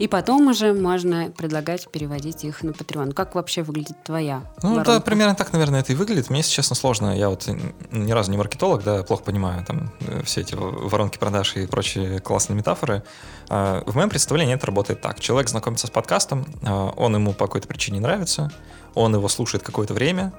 [0.00, 3.12] И потом уже можно предлагать переводить их на Patreon.
[3.12, 4.92] Как вообще выглядит твоя Ну, воронка?
[4.92, 6.30] да, примерно так, наверное, это и выглядит.
[6.30, 7.14] Мне, если честно, сложно.
[7.16, 7.46] Я вот
[7.90, 12.18] ни разу не маркетолог, да, плохо понимаю там э, все эти воронки продаж и прочие
[12.20, 13.02] классные метафоры.
[13.50, 15.20] А, в моем представлении это работает так.
[15.20, 18.50] Человек знакомится с подкастом, а, он ему по какой-то причине нравится,
[18.94, 20.32] он его слушает какое-то время,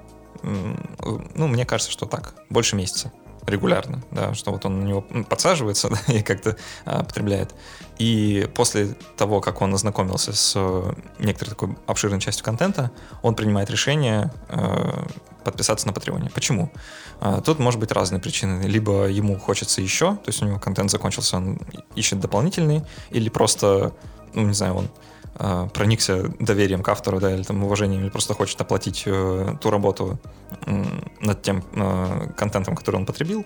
[0.43, 3.11] ну, мне кажется, что так, больше месяца.
[3.45, 7.53] регулярно, да, что вот он на него подсаживается да, и как-то а, потребляет.
[8.01, 12.89] И после того, как он ознакомился с э, некоторой такой обширной частью контента,
[13.21, 15.03] он принимает решение э,
[15.43, 16.31] подписаться на Патреоне.
[16.33, 16.71] Почему?
[17.19, 18.63] А, тут может быть разные причины.
[18.63, 21.59] Либо ему хочется еще, то есть у него контент закончился, он
[21.93, 23.93] ищет дополнительный, или просто,
[24.33, 24.89] ну, не знаю, он
[25.35, 29.69] э, проникся доверием к автору, да, или там уважением, или просто хочет оплатить э, ту
[29.69, 30.19] работу
[30.65, 30.83] э,
[31.19, 33.45] над тем э, контентом, который он потребил,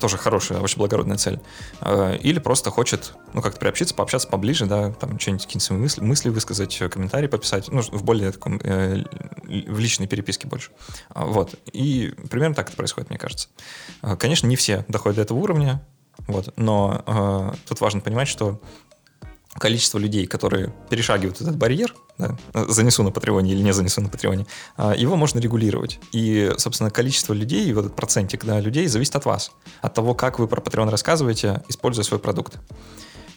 [0.00, 1.40] тоже хорошая, очень благородная цель.
[1.80, 6.00] Э, или просто хочет, ну, как-то приобщиться, пообщаться поближе, да, там что-нибудь, какие-нибудь свои мысли,
[6.02, 9.04] мысли высказать, комментарии пописать, ну, в более таком, э,
[9.44, 10.70] в личной переписке больше.
[11.14, 11.54] Вот.
[11.72, 13.48] И примерно так это происходит, мне кажется.
[14.02, 15.82] Э, конечно, не все доходят до этого уровня,
[16.26, 18.60] вот, но э, тут важно понимать, что
[19.58, 22.36] количество людей, которые перешагивают этот барьер, да,
[22.68, 25.98] занесу на Патреоне или не занесу на Патреоне, а, его можно регулировать.
[26.12, 30.38] И, собственно, количество людей, вот этот процентик да, людей зависит от вас, от того, как
[30.38, 32.58] вы про Patreon рассказываете, используя свой продукт.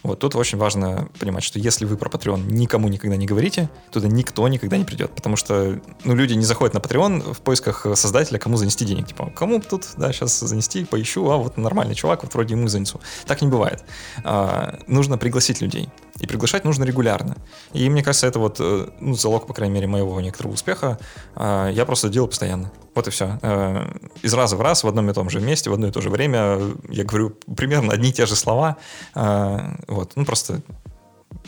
[0.02, 4.08] Вот тут очень важно понимать, что если вы про Patreon никому никогда не говорите, туда
[4.08, 8.38] никто никогда не придет, потому что ну, люди не заходят на Patreon в поисках создателя,
[8.38, 9.08] кому занести денег.
[9.08, 13.00] Типа, кому тут, да, сейчас занести, поищу, а вот нормальный чувак, вот вроде ему занесу.
[13.26, 13.84] Так не бывает.
[14.24, 15.90] А, нужно пригласить людей.
[16.20, 17.36] И приглашать нужно регулярно.
[17.72, 20.98] И мне кажется, это вот э, ну, залог, по крайней мере, моего некоторого успеха.
[21.34, 22.70] А, я просто делаю постоянно.
[22.94, 23.38] Вот и все.
[23.42, 23.86] Э,
[24.22, 26.10] из раза в раз в одном и том же месте, в одно и то же
[26.10, 28.76] время я говорю примерно одни и те же слова.
[29.14, 30.12] А, вот.
[30.14, 30.60] Ну, просто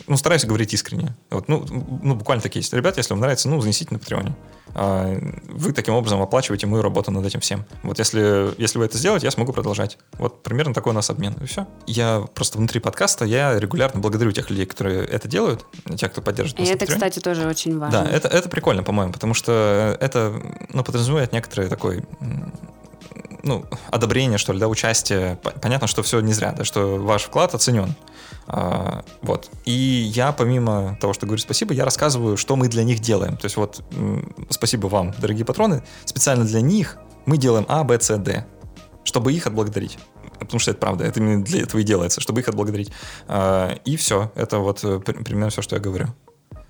[0.07, 1.15] ну, стараюсь говорить искренне.
[1.29, 2.73] Вот, ну, ну, буквально такие есть.
[2.73, 4.35] Ребят, если вам нравится, ну, занесите на Патреоне.
[4.75, 7.65] А, вы таким образом оплачиваете мою работу над этим всем.
[7.83, 9.97] Вот если, если вы это сделаете, я смогу продолжать.
[10.13, 11.33] Вот примерно такой у нас обмен.
[11.41, 11.67] И все.
[11.85, 16.67] Я просто внутри подкаста, я регулярно благодарю тех людей, которые это делают, тех, кто поддерживает
[16.67, 18.03] И это, кстати, тоже очень важно.
[18.03, 20.33] Да, это, это прикольно, по-моему, потому что это
[20.69, 22.03] ну, подразумевает некоторый такой
[23.43, 25.37] ну, одобрение, что ли, да, участие.
[25.61, 27.93] Понятно, что все не зря, да, что ваш вклад оценен.
[28.47, 29.51] А, вот.
[29.65, 33.37] И я, помимо того, что говорю спасибо, я рассказываю, что мы для них делаем.
[33.37, 33.83] То есть вот
[34.49, 35.83] спасибо вам, дорогие патроны.
[36.05, 38.45] Специально для них мы делаем А, Б, С, Д,
[39.03, 39.99] чтобы их отблагодарить.
[40.39, 42.91] Потому что это правда, это именно для этого и делается, чтобы их отблагодарить.
[43.27, 46.07] А, и все, это вот э, примерно все, что я говорю.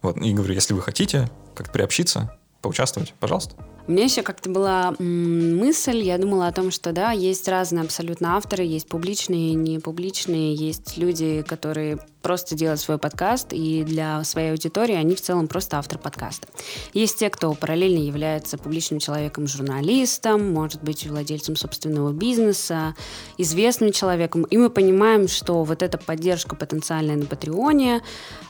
[0.01, 3.55] Вот, и говорю, если вы хотите как-то приобщиться, поучаствовать, пожалуйста.
[3.85, 8.37] У меня еще как-то была мысль, я думала о том, что да, есть разные абсолютно
[8.37, 14.51] авторы, есть публичные, не публичные, есть люди, которые просто делают свой подкаст, и для своей
[14.51, 16.47] аудитории они в целом просто автор подкаста.
[16.93, 22.95] Есть те, кто параллельно является публичным человеком, журналистом, может быть, владельцем собственного бизнеса,
[23.37, 28.01] известным человеком, и мы понимаем, что вот эта поддержка потенциальная на Патреоне,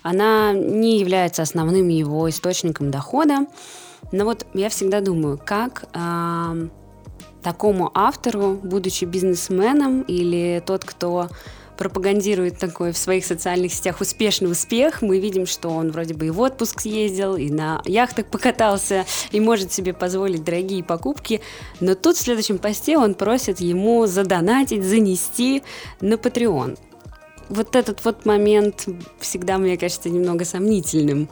[0.04, 3.48] она не является основным его источником дохода,
[4.12, 6.68] но вот я всегда думаю, как э,
[7.42, 11.30] такому автору, будучи бизнесменом или тот, кто
[11.78, 15.02] пропагандирует такой в своих социальных сетях успешный успех.
[15.02, 19.40] Мы видим, что он вроде бы и в отпуск съездил, и на яхтах покатался, и
[19.40, 21.42] может себе позволить дорогие покупки.
[21.80, 25.64] Но тут в следующем посте он просит ему задонатить, занести
[26.00, 26.78] на Patreon.
[27.50, 28.88] Вот этот вот момент
[29.20, 31.28] всегда, мне кажется, немного сомнительным.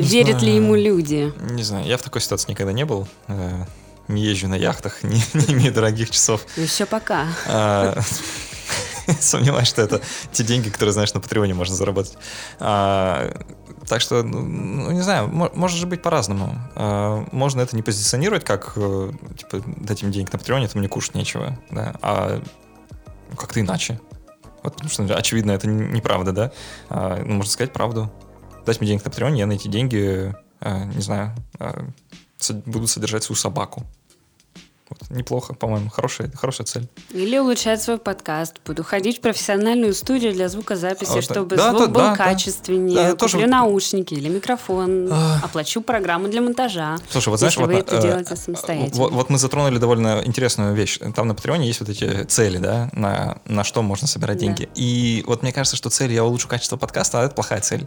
[0.00, 0.46] Не Верят знаю.
[0.46, 1.32] ли ему люди?
[1.52, 3.06] Не знаю, я в такой ситуации никогда не был.
[3.28, 3.64] Э,
[4.08, 6.46] не езжу на яхтах, не, не имею дорогих часов.
[6.56, 7.26] Еще пока.
[7.46, 7.98] А,
[9.20, 10.00] сомневаюсь, что это
[10.32, 12.16] те деньги, которые, знаешь, на Патреоне можно заработать.
[12.58, 13.30] А,
[13.86, 16.58] так что, ну, ну не знаю, может же быть по-разному.
[16.74, 20.88] А, можно это не позиционировать как, э, типа, дать им денег на Патреоне, это мне
[20.88, 22.42] кушать нечего, да, а
[23.36, 24.00] как-то иначе.
[24.62, 26.52] Вот, потому что, очевидно, это неправда, да?
[26.88, 28.10] А, ну, можно сказать правду
[28.70, 31.82] дать мне денег на Патреоне, я на эти деньги, э, не знаю, э,
[32.66, 33.84] буду содержать свою собаку.
[34.88, 36.88] Вот, неплохо, по-моему, хорошая, хорошая цель.
[37.10, 38.56] Или улучшать свой подкаст.
[38.66, 42.96] Буду ходить в профессиональную студию для звукозаписи, вот, чтобы да, звук да, был да, качественнее.
[42.96, 43.46] Да, Куплю тоже...
[43.46, 45.08] наушники или микрофон.
[45.12, 45.40] А...
[45.44, 46.98] Оплачу программу для монтажа.
[47.08, 48.96] Слушай, вот знаешь, вот, это э, делаете самостоятельно.
[48.96, 50.98] Вот, вот мы затронули довольно интересную вещь.
[51.14, 54.46] Там на Патреоне есть вот эти цели, да, на, на что можно собирать да.
[54.46, 54.68] деньги.
[54.74, 57.86] И вот мне кажется, что цель я улучшу качество подкаста, а это плохая цель.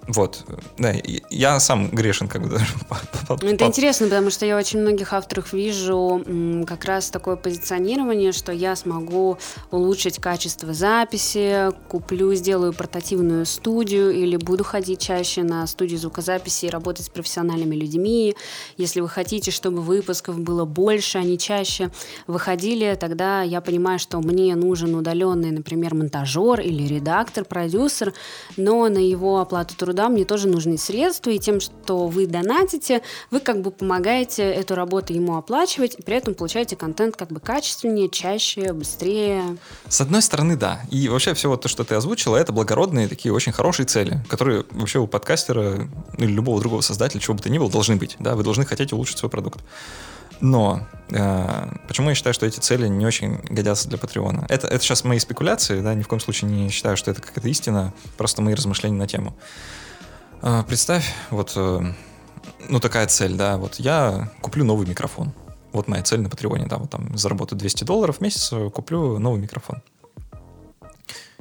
[0.07, 0.43] вот,
[0.77, 0.93] да,
[1.29, 2.59] я сам грешен как бы.
[3.41, 6.21] Ну, это интересно, потому что я очень многих авторов вижу
[6.67, 9.37] как раз такое позиционирование, что я смогу
[9.69, 16.69] улучшить качество записи, куплю, сделаю портативную студию или буду ходить чаще на студию звукозаписи и
[16.69, 18.35] работать с профессиональными людьми.
[18.75, 21.89] Если вы хотите, чтобы выпусков было больше, а не чаще
[22.27, 28.13] выходили, тогда я понимаю, что мне нужен удаленный, например, монтажер или редактор, продюсер,
[28.57, 33.01] но на его оплату труда труда, мне тоже нужны средства, и тем, что вы донатите,
[33.29, 37.41] вы как бы помогаете эту работу ему оплачивать, и при этом получаете контент как бы
[37.41, 39.57] качественнее, чаще, быстрее.
[39.89, 40.81] С одной стороны, да.
[40.89, 44.63] И вообще все вот то, что ты озвучила, это благородные такие очень хорошие цели, которые
[44.71, 48.15] вообще у подкастера или любого другого создателя, чего бы то ни было, должны быть.
[48.19, 48.35] Да?
[48.35, 49.59] Вы должны хотеть улучшить свой продукт.
[50.41, 54.45] Но э, почему я считаю, что эти цели не очень годятся для Патреона?
[54.49, 57.47] Это, это сейчас мои спекуляции, да, ни в коем случае не считаю, что это какая-то
[57.47, 59.35] истина, просто мои размышления на тему.
[60.41, 61.81] Э, представь, вот, э,
[62.67, 65.31] ну такая цель, да, вот я куплю новый микрофон.
[65.73, 69.39] Вот моя цель на Патреоне, да, вот там заработаю 200 долларов в месяц, куплю новый
[69.39, 69.81] микрофон.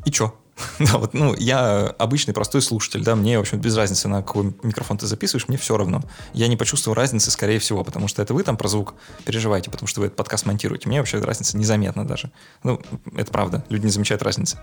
[0.05, 0.35] И чё?
[0.79, 4.55] Да, вот, ну, я обычный простой слушатель, да, мне, в общем, без разницы, на какой
[4.63, 6.03] микрофон ты записываешь, мне все равно.
[6.33, 8.95] Я не почувствую разницы, скорее всего, потому что это вы там про звук
[9.25, 10.89] переживаете, потому что вы этот подкаст монтируете.
[10.89, 12.31] Мне вообще разница незаметна даже.
[12.63, 12.81] Ну,
[13.15, 14.59] это правда, люди не замечают разницы.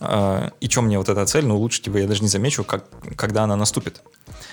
[0.00, 2.84] А, и что мне вот эта цель, ну, улучшить его я даже не замечу, как,
[3.16, 4.02] когда она наступит.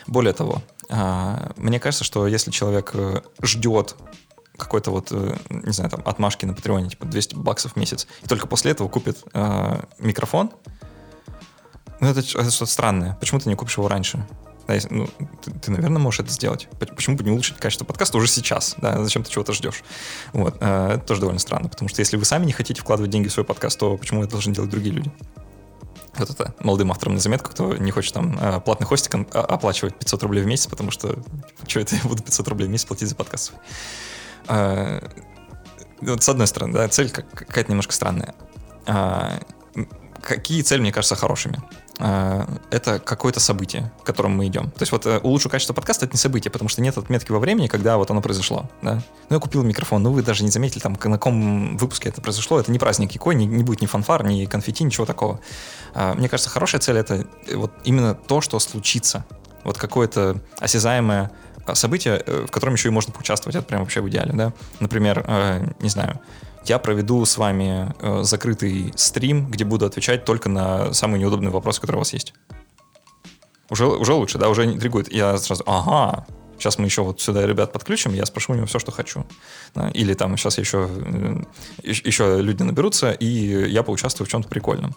[0.08, 3.96] Более того, а, мне кажется, что если человек э, ждет
[4.60, 8.28] какой-то вот, э, не знаю, там, отмашки на Патреоне, типа 200 баксов в месяц, и
[8.28, 10.52] только после этого купит э, микрофон,
[12.00, 13.18] ну, это, это что-то странное.
[13.20, 14.26] Почему ты не купишь его раньше?
[14.70, 15.10] Да, если, ну,
[15.44, 16.68] ты, ты, наверное, можешь это сделать.
[16.78, 18.76] Почему бы не улучшить качество подкаста уже сейчас?
[18.78, 19.04] Да?
[19.04, 19.84] Зачем ты чего-то ждешь?
[20.32, 20.58] Вот.
[20.60, 23.32] Э, это тоже довольно странно, потому что если вы сами не хотите вкладывать деньги в
[23.32, 25.12] свой подкаст, то почему это должны делать другие люди?
[26.20, 30.22] Вот это молодым авторам на заметку, кто не хочет там э, платный хостик оплачивать 500
[30.22, 31.18] рублей в месяц, потому что
[31.68, 33.54] что это я буду 500 рублей в месяц платить за подкаст
[34.50, 35.02] э,
[36.02, 38.36] Вот с одной стороны, да, цель какая-то немножко странная.
[40.22, 41.60] Какие цели, мне кажется, хорошими?
[42.00, 44.72] Э, это какое-то событие, к которому мы идем.
[44.72, 47.40] То есть вот э, улучшу качество подкаста— это не событие, потому что нет отметки во
[47.40, 48.70] времени, когда вот оно произошло.
[48.82, 49.02] Да?
[49.30, 52.60] Ну, я купил микрофон, ну, вы даже не заметили, там, на каком выпуске это произошло.
[52.60, 55.42] Это не праздник какой, не, не будет ни фанфар, ни конфетти, ничего такого.
[55.94, 59.26] А, мне кажется, хорошая цель— это э, вот именно то, что случится.
[59.66, 61.32] Вот какое-то осязаемое
[61.74, 63.58] событие, в котором еще и можно поучаствовать.
[63.58, 64.54] Это прям вообще в идеале, да?
[64.80, 66.20] Например, не знаю,
[66.66, 71.82] я проведу с вами э, закрытый стрим, где буду отвечать только на самые неудобные вопросы,
[71.82, 72.34] которые у вас есть.
[73.70, 75.12] Уже, уже лучше, да, уже интригует.
[75.12, 76.26] Я сразу, ага,
[76.58, 79.26] сейчас мы еще вот сюда ребят подключим, я спрошу у него все, что хочу.
[79.76, 80.90] Да, или там сейчас еще,
[81.84, 83.26] еще люди наберутся, и
[83.70, 84.96] я поучаствую в чем-то прикольном.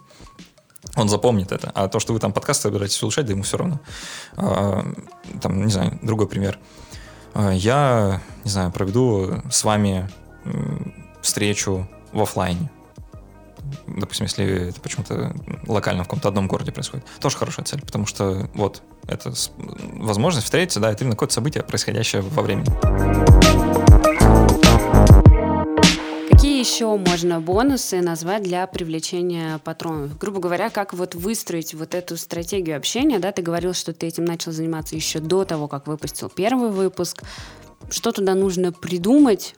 [0.97, 1.71] Он запомнит это.
[1.75, 3.81] А то, что вы там подкасты собираетесь улучшать, да ему все равно.
[4.37, 4.85] А,
[5.41, 6.59] там, не знаю, другой пример.
[7.35, 10.11] А, я, не знаю, проведу с вами
[11.23, 12.71] встречу в офлайне.
[13.87, 15.35] Допустим, если это почему-то
[15.67, 17.07] локально в каком-то одном городе происходит.
[17.21, 19.33] Тоже хорошая цель, потому что вот это
[19.95, 22.67] возможность встретиться, да, это именно какое-то событие, происходящее во времени.
[26.31, 30.19] Какие еще можно бонусы назвать для привлечения патронов?
[30.19, 34.25] Грубо говоря, как вот выстроить вот эту стратегию общения, да, ты говорил, что ты этим
[34.25, 37.23] начал заниматься еще до того, как выпустил первый выпуск.
[37.91, 39.55] Что туда нужно придумать,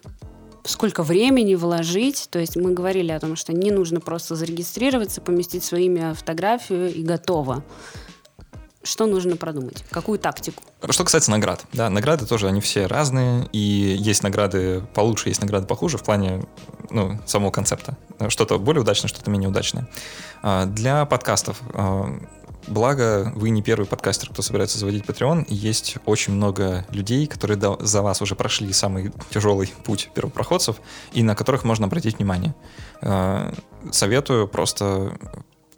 [0.64, 2.28] сколько времени вложить.
[2.30, 6.92] То есть мы говорили о том, что не нужно просто зарегистрироваться, поместить свое имя, фотографию
[6.92, 7.62] и готово.
[8.82, 9.82] Что нужно продумать?
[9.90, 10.62] Какую тактику?
[10.90, 11.64] Что касается наград.
[11.72, 16.44] Да, награды тоже, они все разные, и есть награды получше, есть награды похуже в плане
[16.90, 17.96] ну, самого концепта.
[18.28, 19.88] Что-то более удачное, что-то менее удачное.
[20.42, 22.14] А, для подкастов а,
[22.66, 28.02] Благо, вы не первый подкастер, кто собирается заводить Patreon, есть очень много людей, которые за
[28.02, 30.76] вас уже прошли самый тяжелый путь первопроходцев,
[31.12, 32.54] и на которых можно обратить внимание.
[33.02, 33.52] Э,
[33.90, 35.16] советую просто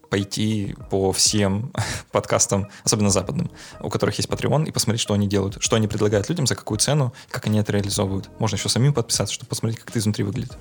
[0.09, 1.73] пойти по всем
[2.13, 6.29] подкастам, особенно западным, у которых есть Patreon, и посмотреть, что они делают, что они предлагают
[6.29, 8.31] людям, за какую цену, как они это реализовывают.
[8.39, 10.57] Можно еще самим подписаться, чтобы посмотреть, как это изнутри выглядит.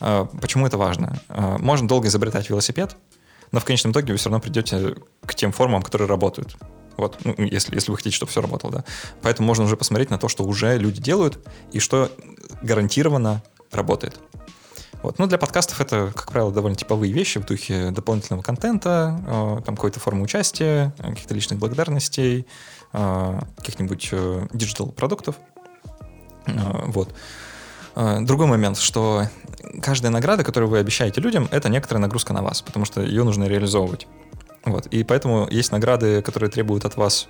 [0.00, 1.20] Э, почему это важно?
[1.28, 2.96] Э, можно долго изобретать велосипед,
[3.52, 6.56] но в конечном итоге вы все равно придете к тем формам, которые работают.
[6.96, 8.84] Вот, ну, если, если вы хотите, чтобы все работало, да.
[9.22, 11.38] Поэтому можно уже посмотреть на то, что уже люди делают
[11.72, 12.10] и что
[12.62, 14.20] гарантированно работает.
[15.02, 15.18] Вот.
[15.18, 19.76] Ну, для подкастов это, как правило, довольно типовые вещи в духе дополнительного контента, э, там
[19.76, 22.46] какой-то формы участия, каких-то личных благодарностей,
[22.92, 25.36] э, каких-нибудь э, digital -продуктов.
[26.46, 26.52] Э,
[26.86, 27.14] вот.
[27.96, 29.26] Э, другой момент, что
[29.82, 33.44] каждая награда, которую вы обещаете людям, это некоторая нагрузка на вас, потому что ее нужно
[33.44, 34.06] реализовывать.
[34.64, 34.86] Вот.
[34.86, 37.28] И поэтому есть награды, которые требуют от вас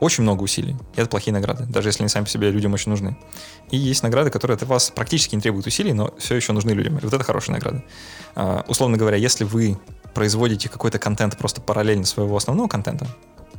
[0.00, 0.76] очень много усилий.
[0.96, 3.16] И это плохие награды, даже если они сами по себе людям очень нужны.
[3.70, 6.98] И есть награды, которые от вас практически не требуют усилий, но все еще нужны людям.
[6.98, 7.84] И вот это хорошая награда.
[8.34, 9.78] Э, условно говоря, если вы
[10.12, 13.06] производите какой-то контент просто параллельно своего основного контента,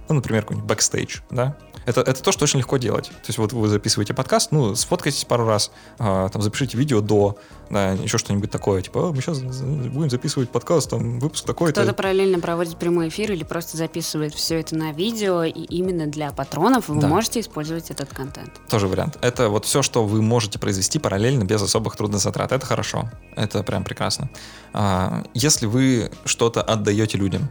[0.09, 3.07] ну, например, какой-нибудь бэкстейдж, да, Это, это то, что очень легко делать.
[3.07, 7.37] То есть вот вы записываете подкаст, ну, сфоткайтесь пару раз, э, там, запишите видео до,
[7.69, 11.81] да, еще что-нибудь такое, типа, мы сейчас будем записывать подкаст, там, выпуск такой-то.
[11.81, 16.31] Кто-то параллельно проводит прямой эфир или просто записывает все это на видео, и именно для
[16.31, 17.07] патронов вы да.
[17.07, 18.51] можете использовать этот контент.
[18.69, 19.17] Тоже вариант.
[19.21, 22.51] Это вот все, что вы можете произвести параллельно без особых трудозатрат.
[22.51, 23.09] Это хорошо.
[23.35, 24.29] Это прям прекрасно.
[24.73, 27.49] А, если вы что-то отдаете людям,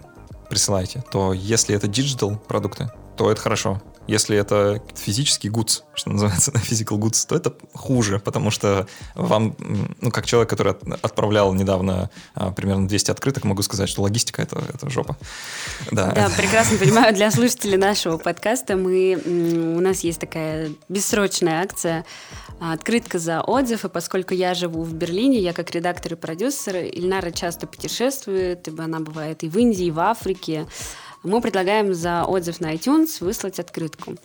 [0.53, 3.81] присылаете, то если это digital продукты, то это хорошо.
[4.13, 9.57] Если это физический goods, что называется, physical goods, то это хуже, потому что вам,
[10.01, 14.63] ну, как человек, который отправлял недавно а, примерно 200 открыток, могу сказать, что логистика это,
[14.75, 15.17] это жопа.
[15.91, 16.13] Да.
[16.13, 17.15] да, прекрасно понимаю.
[17.15, 19.19] Для слушателей нашего подкаста мы,
[19.77, 22.05] у нас есть такая бессрочная акция
[22.61, 27.31] открытка за отзыв, и поскольку я живу в Берлине, я как редактор и продюсер, Ильнара
[27.31, 30.67] часто путешествует, ибо она бывает и в Индии, и в Африке,
[31.23, 34.17] мы предлагаем за отзыв на iTunes выслать открытку.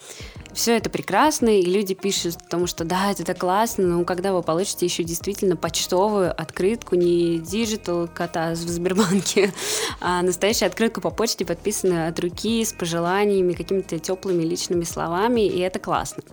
[0.54, 4.42] Все это прекрасно, и люди пишут о том, что да, это классно, но когда вы
[4.42, 9.54] получите еще действительно почтовую открытку, не digital кота в Сбербанке,
[10.02, 15.60] а настоящую открытку по почте, подписанную от руки, с пожеланиями, какими-то теплыми личными словами, и
[15.60, 16.24] это классно.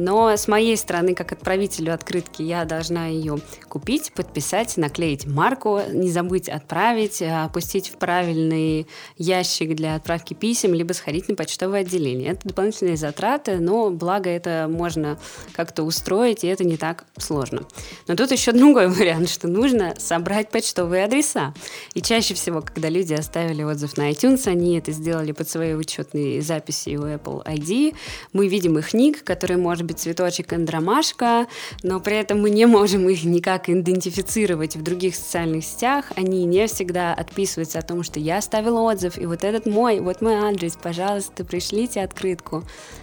[0.00, 3.36] Но с моей стороны, как отправителю открытки, я должна ее
[3.68, 8.86] купить, подписать, наклеить марку, не забыть отправить, э, опустить в правильный
[9.18, 12.32] ящик для отправки писем, либо сходить на почтовое отделение.
[12.32, 15.18] Это дополнительные затраты, но благо это можно
[15.52, 17.66] как-то устроить, и это не так сложно.
[18.08, 21.52] Но тут еще другой вариант, что нужно собрать почтовые адреса.
[21.92, 26.40] И чаще всего, когда люди оставили отзыв на iTunes, они это сделали под своей учетной
[26.40, 27.94] записью Apple ID.
[28.32, 31.48] Мы видим их ник, который может быть цветочек андромашка,
[31.82, 36.12] но при этом мы не можем их никак идентифицировать в других социальных сетях.
[36.14, 40.20] Они не всегда отписываются о том, что я оставил отзыв, и вот этот мой, вот
[40.20, 42.62] мой адрес, пожалуйста, пришлите открытку.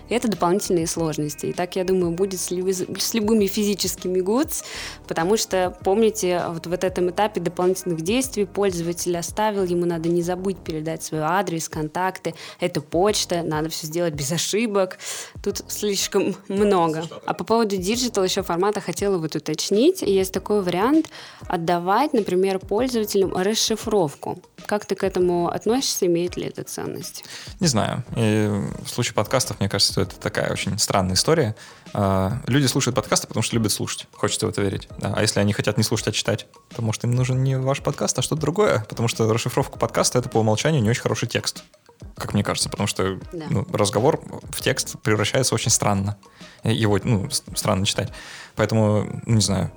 [0.09, 1.47] Это дополнительные сложности.
[1.47, 2.69] И так, я думаю, будет с, люб...
[2.69, 4.63] с любыми физическими goods,
[5.05, 10.57] потому что, помните, вот в этом этапе дополнительных действий пользователь оставил, ему надо не забыть
[10.57, 14.97] передать свой адрес, контакты, это почта, надо все сделать без ошибок.
[15.43, 17.07] Тут слишком много много.
[17.25, 20.01] А по поводу digital еще формата хотела вот уточнить.
[20.01, 21.09] Есть такой вариант
[21.47, 24.39] отдавать, например, пользователям расшифровку.
[24.65, 26.05] Как ты к этому относишься?
[26.05, 27.23] Имеет ли это ценность?
[27.59, 28.03] Не знаю.
[28.15, 28.49] И
[28.83, 31.55] в случае подкастов, мне кажется, что это такая очень странная история.
[31.93, 34.07] А, люди слушают подкасты, потому что любят слушать.
[34.11, 34.87] Хочется в это верить.
[35.01, 38.19] А если они хотят не слушать, а читать, то, может, им нужен не ваш подкаст,
[38.19, 38.85] а что-то другое.
[38.89, 41.63] Потому что расшифровка подкаста— это по умолчанию не очень хороший текст
[42.15, 43.45] как мне кажется, потому что да.
[43.49, 44.21] ну, разговор
[44.51, 46.17] в текст превращается очень странно.
[46.63, 48.11] Его ну, странно читать.
[48.55, 49.71] Поэтому, ну, не знаю,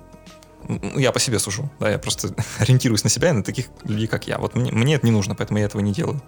[0.95, 4.27] я по себе сужу, да, я просто ориентируюсь на себя и на таких людей, как
[4.27, 4.37] я.
[4.37, 6.21] Вот мне, мне это не нужно, поэтому я этого не делаю.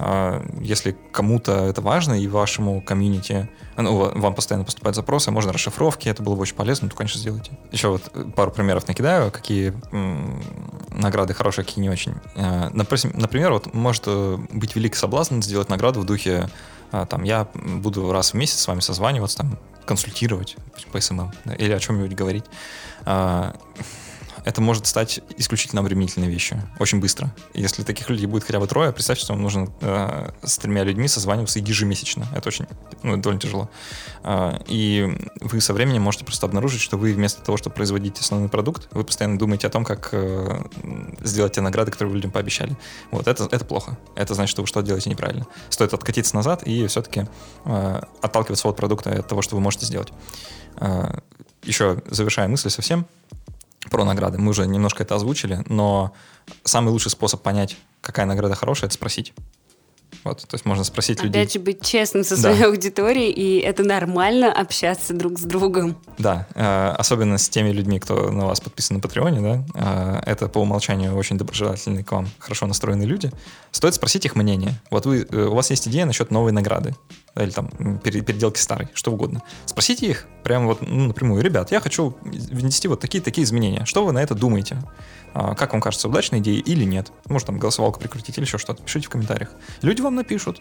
[0.00, 6.08] А, если кому-то это важно и вашему комьюнити, ну, вам постоянно поступают запросы, можно расшифровки,
[6.08, 7.50] это было бы очень полезно, то, конечно, сделайте.
[7.72, 8.02] Еще вот
[8.36, 9.74] пару примеров накидаю, какие
[10.90, 12.14] награды хорошие, какие не очень.
[12.36, 16.48] А, например, вот может э, быть велик соблазн сделать награду в духе,
[16.92, 20.56] а, там, я буду раз в месяц с вами созваниваться, там, консультировать
[20.92, 22.44] по SMM или о чем-нибудь говорить
[24.44, 26.62] это может стать исключительно обременительной вещью.
[26.78, 27.34] Очень быстро.
[27.54, 31.08] Если таких людей будет хотя бы трое, представьте, что вам нужно э, с тремя людьми
[31.08, 32.26] созваниваться ежемесячно.
[32.34, 32.66] Это очень,
[33.02, 33.70] ну, довольно тяжело.
[34.22, 38.48] Э, и вы со временем можете просто обнаружить, что вы вместо того, чтобы производить основной
[38.48, 40.62] продукт, вы постоянно думаете о том, как э,
[41.22, 42.76] сделать те награды, которые вы людям пообещали.
[43.10, 43.98] Вот, это, это плохо.
[44.14, 45.46] Это значит, что вы что-то делаете неправильно.
[45.70, 47.26] Стоит откатиться назад и все-таки
[47.64, 50.12] э, отталкиваться от продукта от того, что вы можете сделать.
[50.76, 51.18] Э,
[51.62, 53.06] еще завершая мысль совсем,
[53.90, 54.38] про награды.
[54.38, 56.12] Мы уже немножко это озвучили, но
[56.64, 59.32] самый лучший способ понять, какая награда хорошая, это спросить.
[60.24, 61.42] Вот, то есть можно спросить Опять людей.
[61.42, 62.66] Опять же, быть честным со своей да.
[62.66, 65.96] аудиторией, и это нормально общаться друг с другом.
[66.18, 70.48] Да, э, особенно с теми людьми, кто на вас подписан на Патреоне, да, э, это
[70.48, 73.30] по умолчанию очень доброжелательные к вам, хорошо настроенные люди.
[73.70, 74.74] Стоит спросить их мнение.
[74.90, 76.94] Вот вы, э, у вас есть идея насчет новой награды,
[77.36, 77.68] или там
[77.98, 79.42] переделки старой, что угодно.
[79.66, 81.42] Спросите их прямо вот ну, напрямую.
[81.42, 83.84] Ребят, я хочу внести вот такие-такие изменения.
[83.84, 84.78] Что вы на это думаете?
[85.34, 87.12] А, как вам кажется, удачная идея или нет?
[87.26, 88.82] Может, там голосовалку прикрутить или еще что-то.
[88.82, 89.50] Пишите в комментариях.
[89.82, 90.60] Люди вам напишут.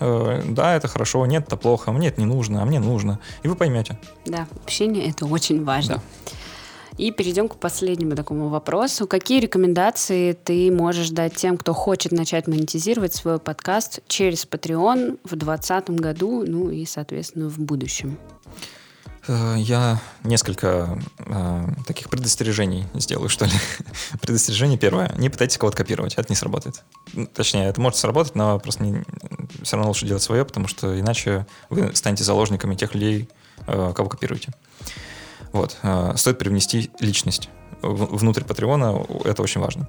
[0.00, 3.20] Э, да, это хорошо, нет, это плохо, мне это не нужно, а мне нужно.
[3.42, 3.98] И вы поймете.
[4.26, 5.96] Да, общение это очень важно.
[5.96, 6.02] Да.
[6.96, 9.06] И перейдем к последнему такому вопросу.
[9.06, 15.36] Какие рекомендации ты можешь дать тем, кто хочет начать монетизировать свой подкаст через Patreon в
[15.36, 18.16] 2020 году, ну и, соответственно, в будущем?
[19.26, 23.52] Э, я несколько э, таких предостережений сделаю, что ли.
[24.20, 25.12] Предостережение первое.
[25.16, 26.82] Не пытайтесь кого-то копировать, это не сработает.
[27.34, 29.04] Точнее, это может сработать, но просто не,
[29.62, 33.28] все равно лучше делать свое, потому что иначе вы станете заложниками тех людей,
[33.66, 34.52] э, кого копируете.
[35.52, 35.78] Вот.
[35.82, 37.48] Э, стоит привнести личность
[37.82, 39.88] внутрь Патреона, это очень важно.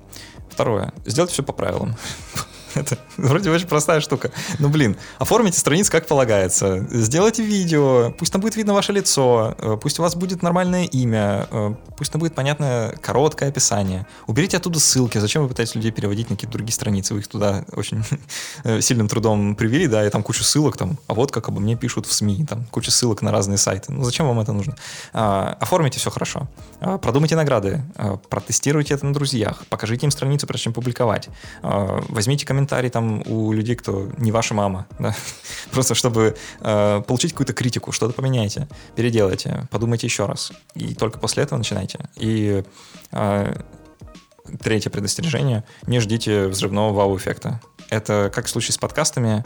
[0.49, 0.93] Второе.
[1.06, 1.95] Сделать все по правилам.
[2.86, 4.32] Это вроде очень простая штука.
[4.59, 6.86] Ну, блин, оформите страницу как полагается.
[6.91, 11.47] Сделайте видео, пусть там будет видно ваше лицо, э, пусть у вас будет нормальное имя,
[11.49, 14.05] э, пусть там будет понятное короткое описание.
[14.28, 15.17] Уберите оттуда ссылки.
[15.17, 17.13] Зачем вы пытаетесь людей переводить на какие-то другие страницы?
[17.13, 18.03] Вы их туда очень
[18.63, 21.78] э, сильным трудом привели, да, и там кучу ссылок, там, а вот как обо мне
[21.78, 23.93] пишут в СМИ, там, куча ссылок на разные сайты.
[23.93, 24.76] Ну, зачем вам это нужно?
[25.13, 26.47] А, оформите все хорошо.
[26.86, 31.30] А, продумайте награды, а, протестируйте это на друзьях, покажите им страницу, прежде чем публиковать.
[31.64, 35.16] Возьмите комментарии комментарий там у людей, кто не ваша мама, да?
[35.72, 41.58] просто чтобы получить какую-то критику, что-то поменяйте, переделайте, подумайте еще раз, и только после этого
[41.58, 42.00] начинайте.
[42.18, 42.64] И
[44.62, 47.62] третье предостережение, не ждите взрывного вау-эффекта.
[47.90, 49.44] Это, как в случае с подкастами,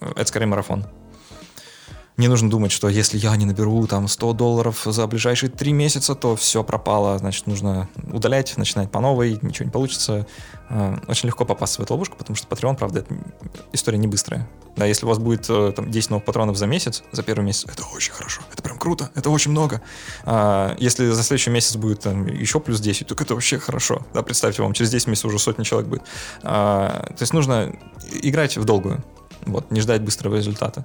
[0.00, 0.86] это скорее марафон
[2.16, 6.14] не нужно думать, что если я не наберу там 100 долларов за ближайшие 3 месяца,
[6.14, 10.26] то все пропало, значит, нужно удалять, начинать по новой, ничего не получится.
[10.70, 13.14] Э, очень легко попасть в эту ловушку, потому что Patreon, правда, это
[13.72, 14.48] история не быстрая.
[14.76, 17.66] Да, если у вас будет э, там, 10 новых патронов за месяц, за первый месяц,
[17.66, 19.82] это очень хорошо, это прям круто, это очень много.
[20.24, 24.06] А, если за следующий месяц будет там, еще плюс 10, то это вообще хорошо.
[24.14, 26.02] Да, представьте, вам через 10 месяцев уже сотни человек будет.
[26.42, 27.74] А, то есть нужно
[28.22, 29.02] играть в долгую,
[29.46, 30.84] вот, не ждать быстрого результата.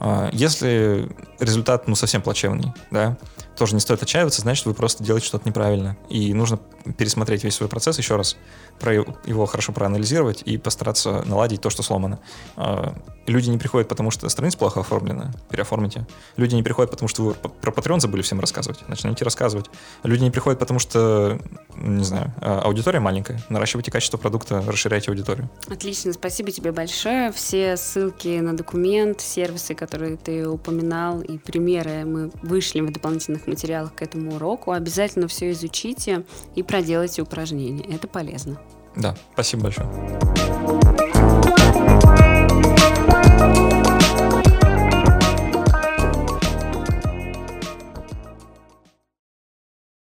[0.00, 3.16] А, если результат, ну, совсем плачевный, да,
[3.56, 5.96] тоже не стоит отчаиваться, значит, вы просто делаете что-то неправильно.
[6.08, 6.58] И нужно
[6.98, 8.36] пересмотреть весь свой процесс еще раз,
[8.78, 12.20] про его хорошо проанализировать и постараться наладить то, что сломано.
[12.56, 12.94] А,
[13.26, 16.06] люди не приходят, потому что страница плохо оформлена, переоформите.
[16.36, 19.70] Люди не приходят, потому что вы про Patreon забыли всем рассказывать, начните рассказывать.
[20.02, 21.38] Люди не приходят, потому что,
[21.76, 23.40] не знаю, а, аудитория маленькая.
[23.48, 25.50] Наращивайте качество продукта, расширяйте аудиторию.
[25.68, 27.32] Отлично, спасибо тебе большое.
[27.32, 33.94] Все ссылки на документ, сервисы, которые ты упоминал, и примеры мы вышли в дополнительных материалах
[33.94, 34.72] к этому уроку.
[34.72, 36.24] Обязательно все изучите
[36.54, 37.84] и проделайте упражнения.
[37.84, 38.58] Это полезно.
[38.96, 41.05] Да, спасибо большое.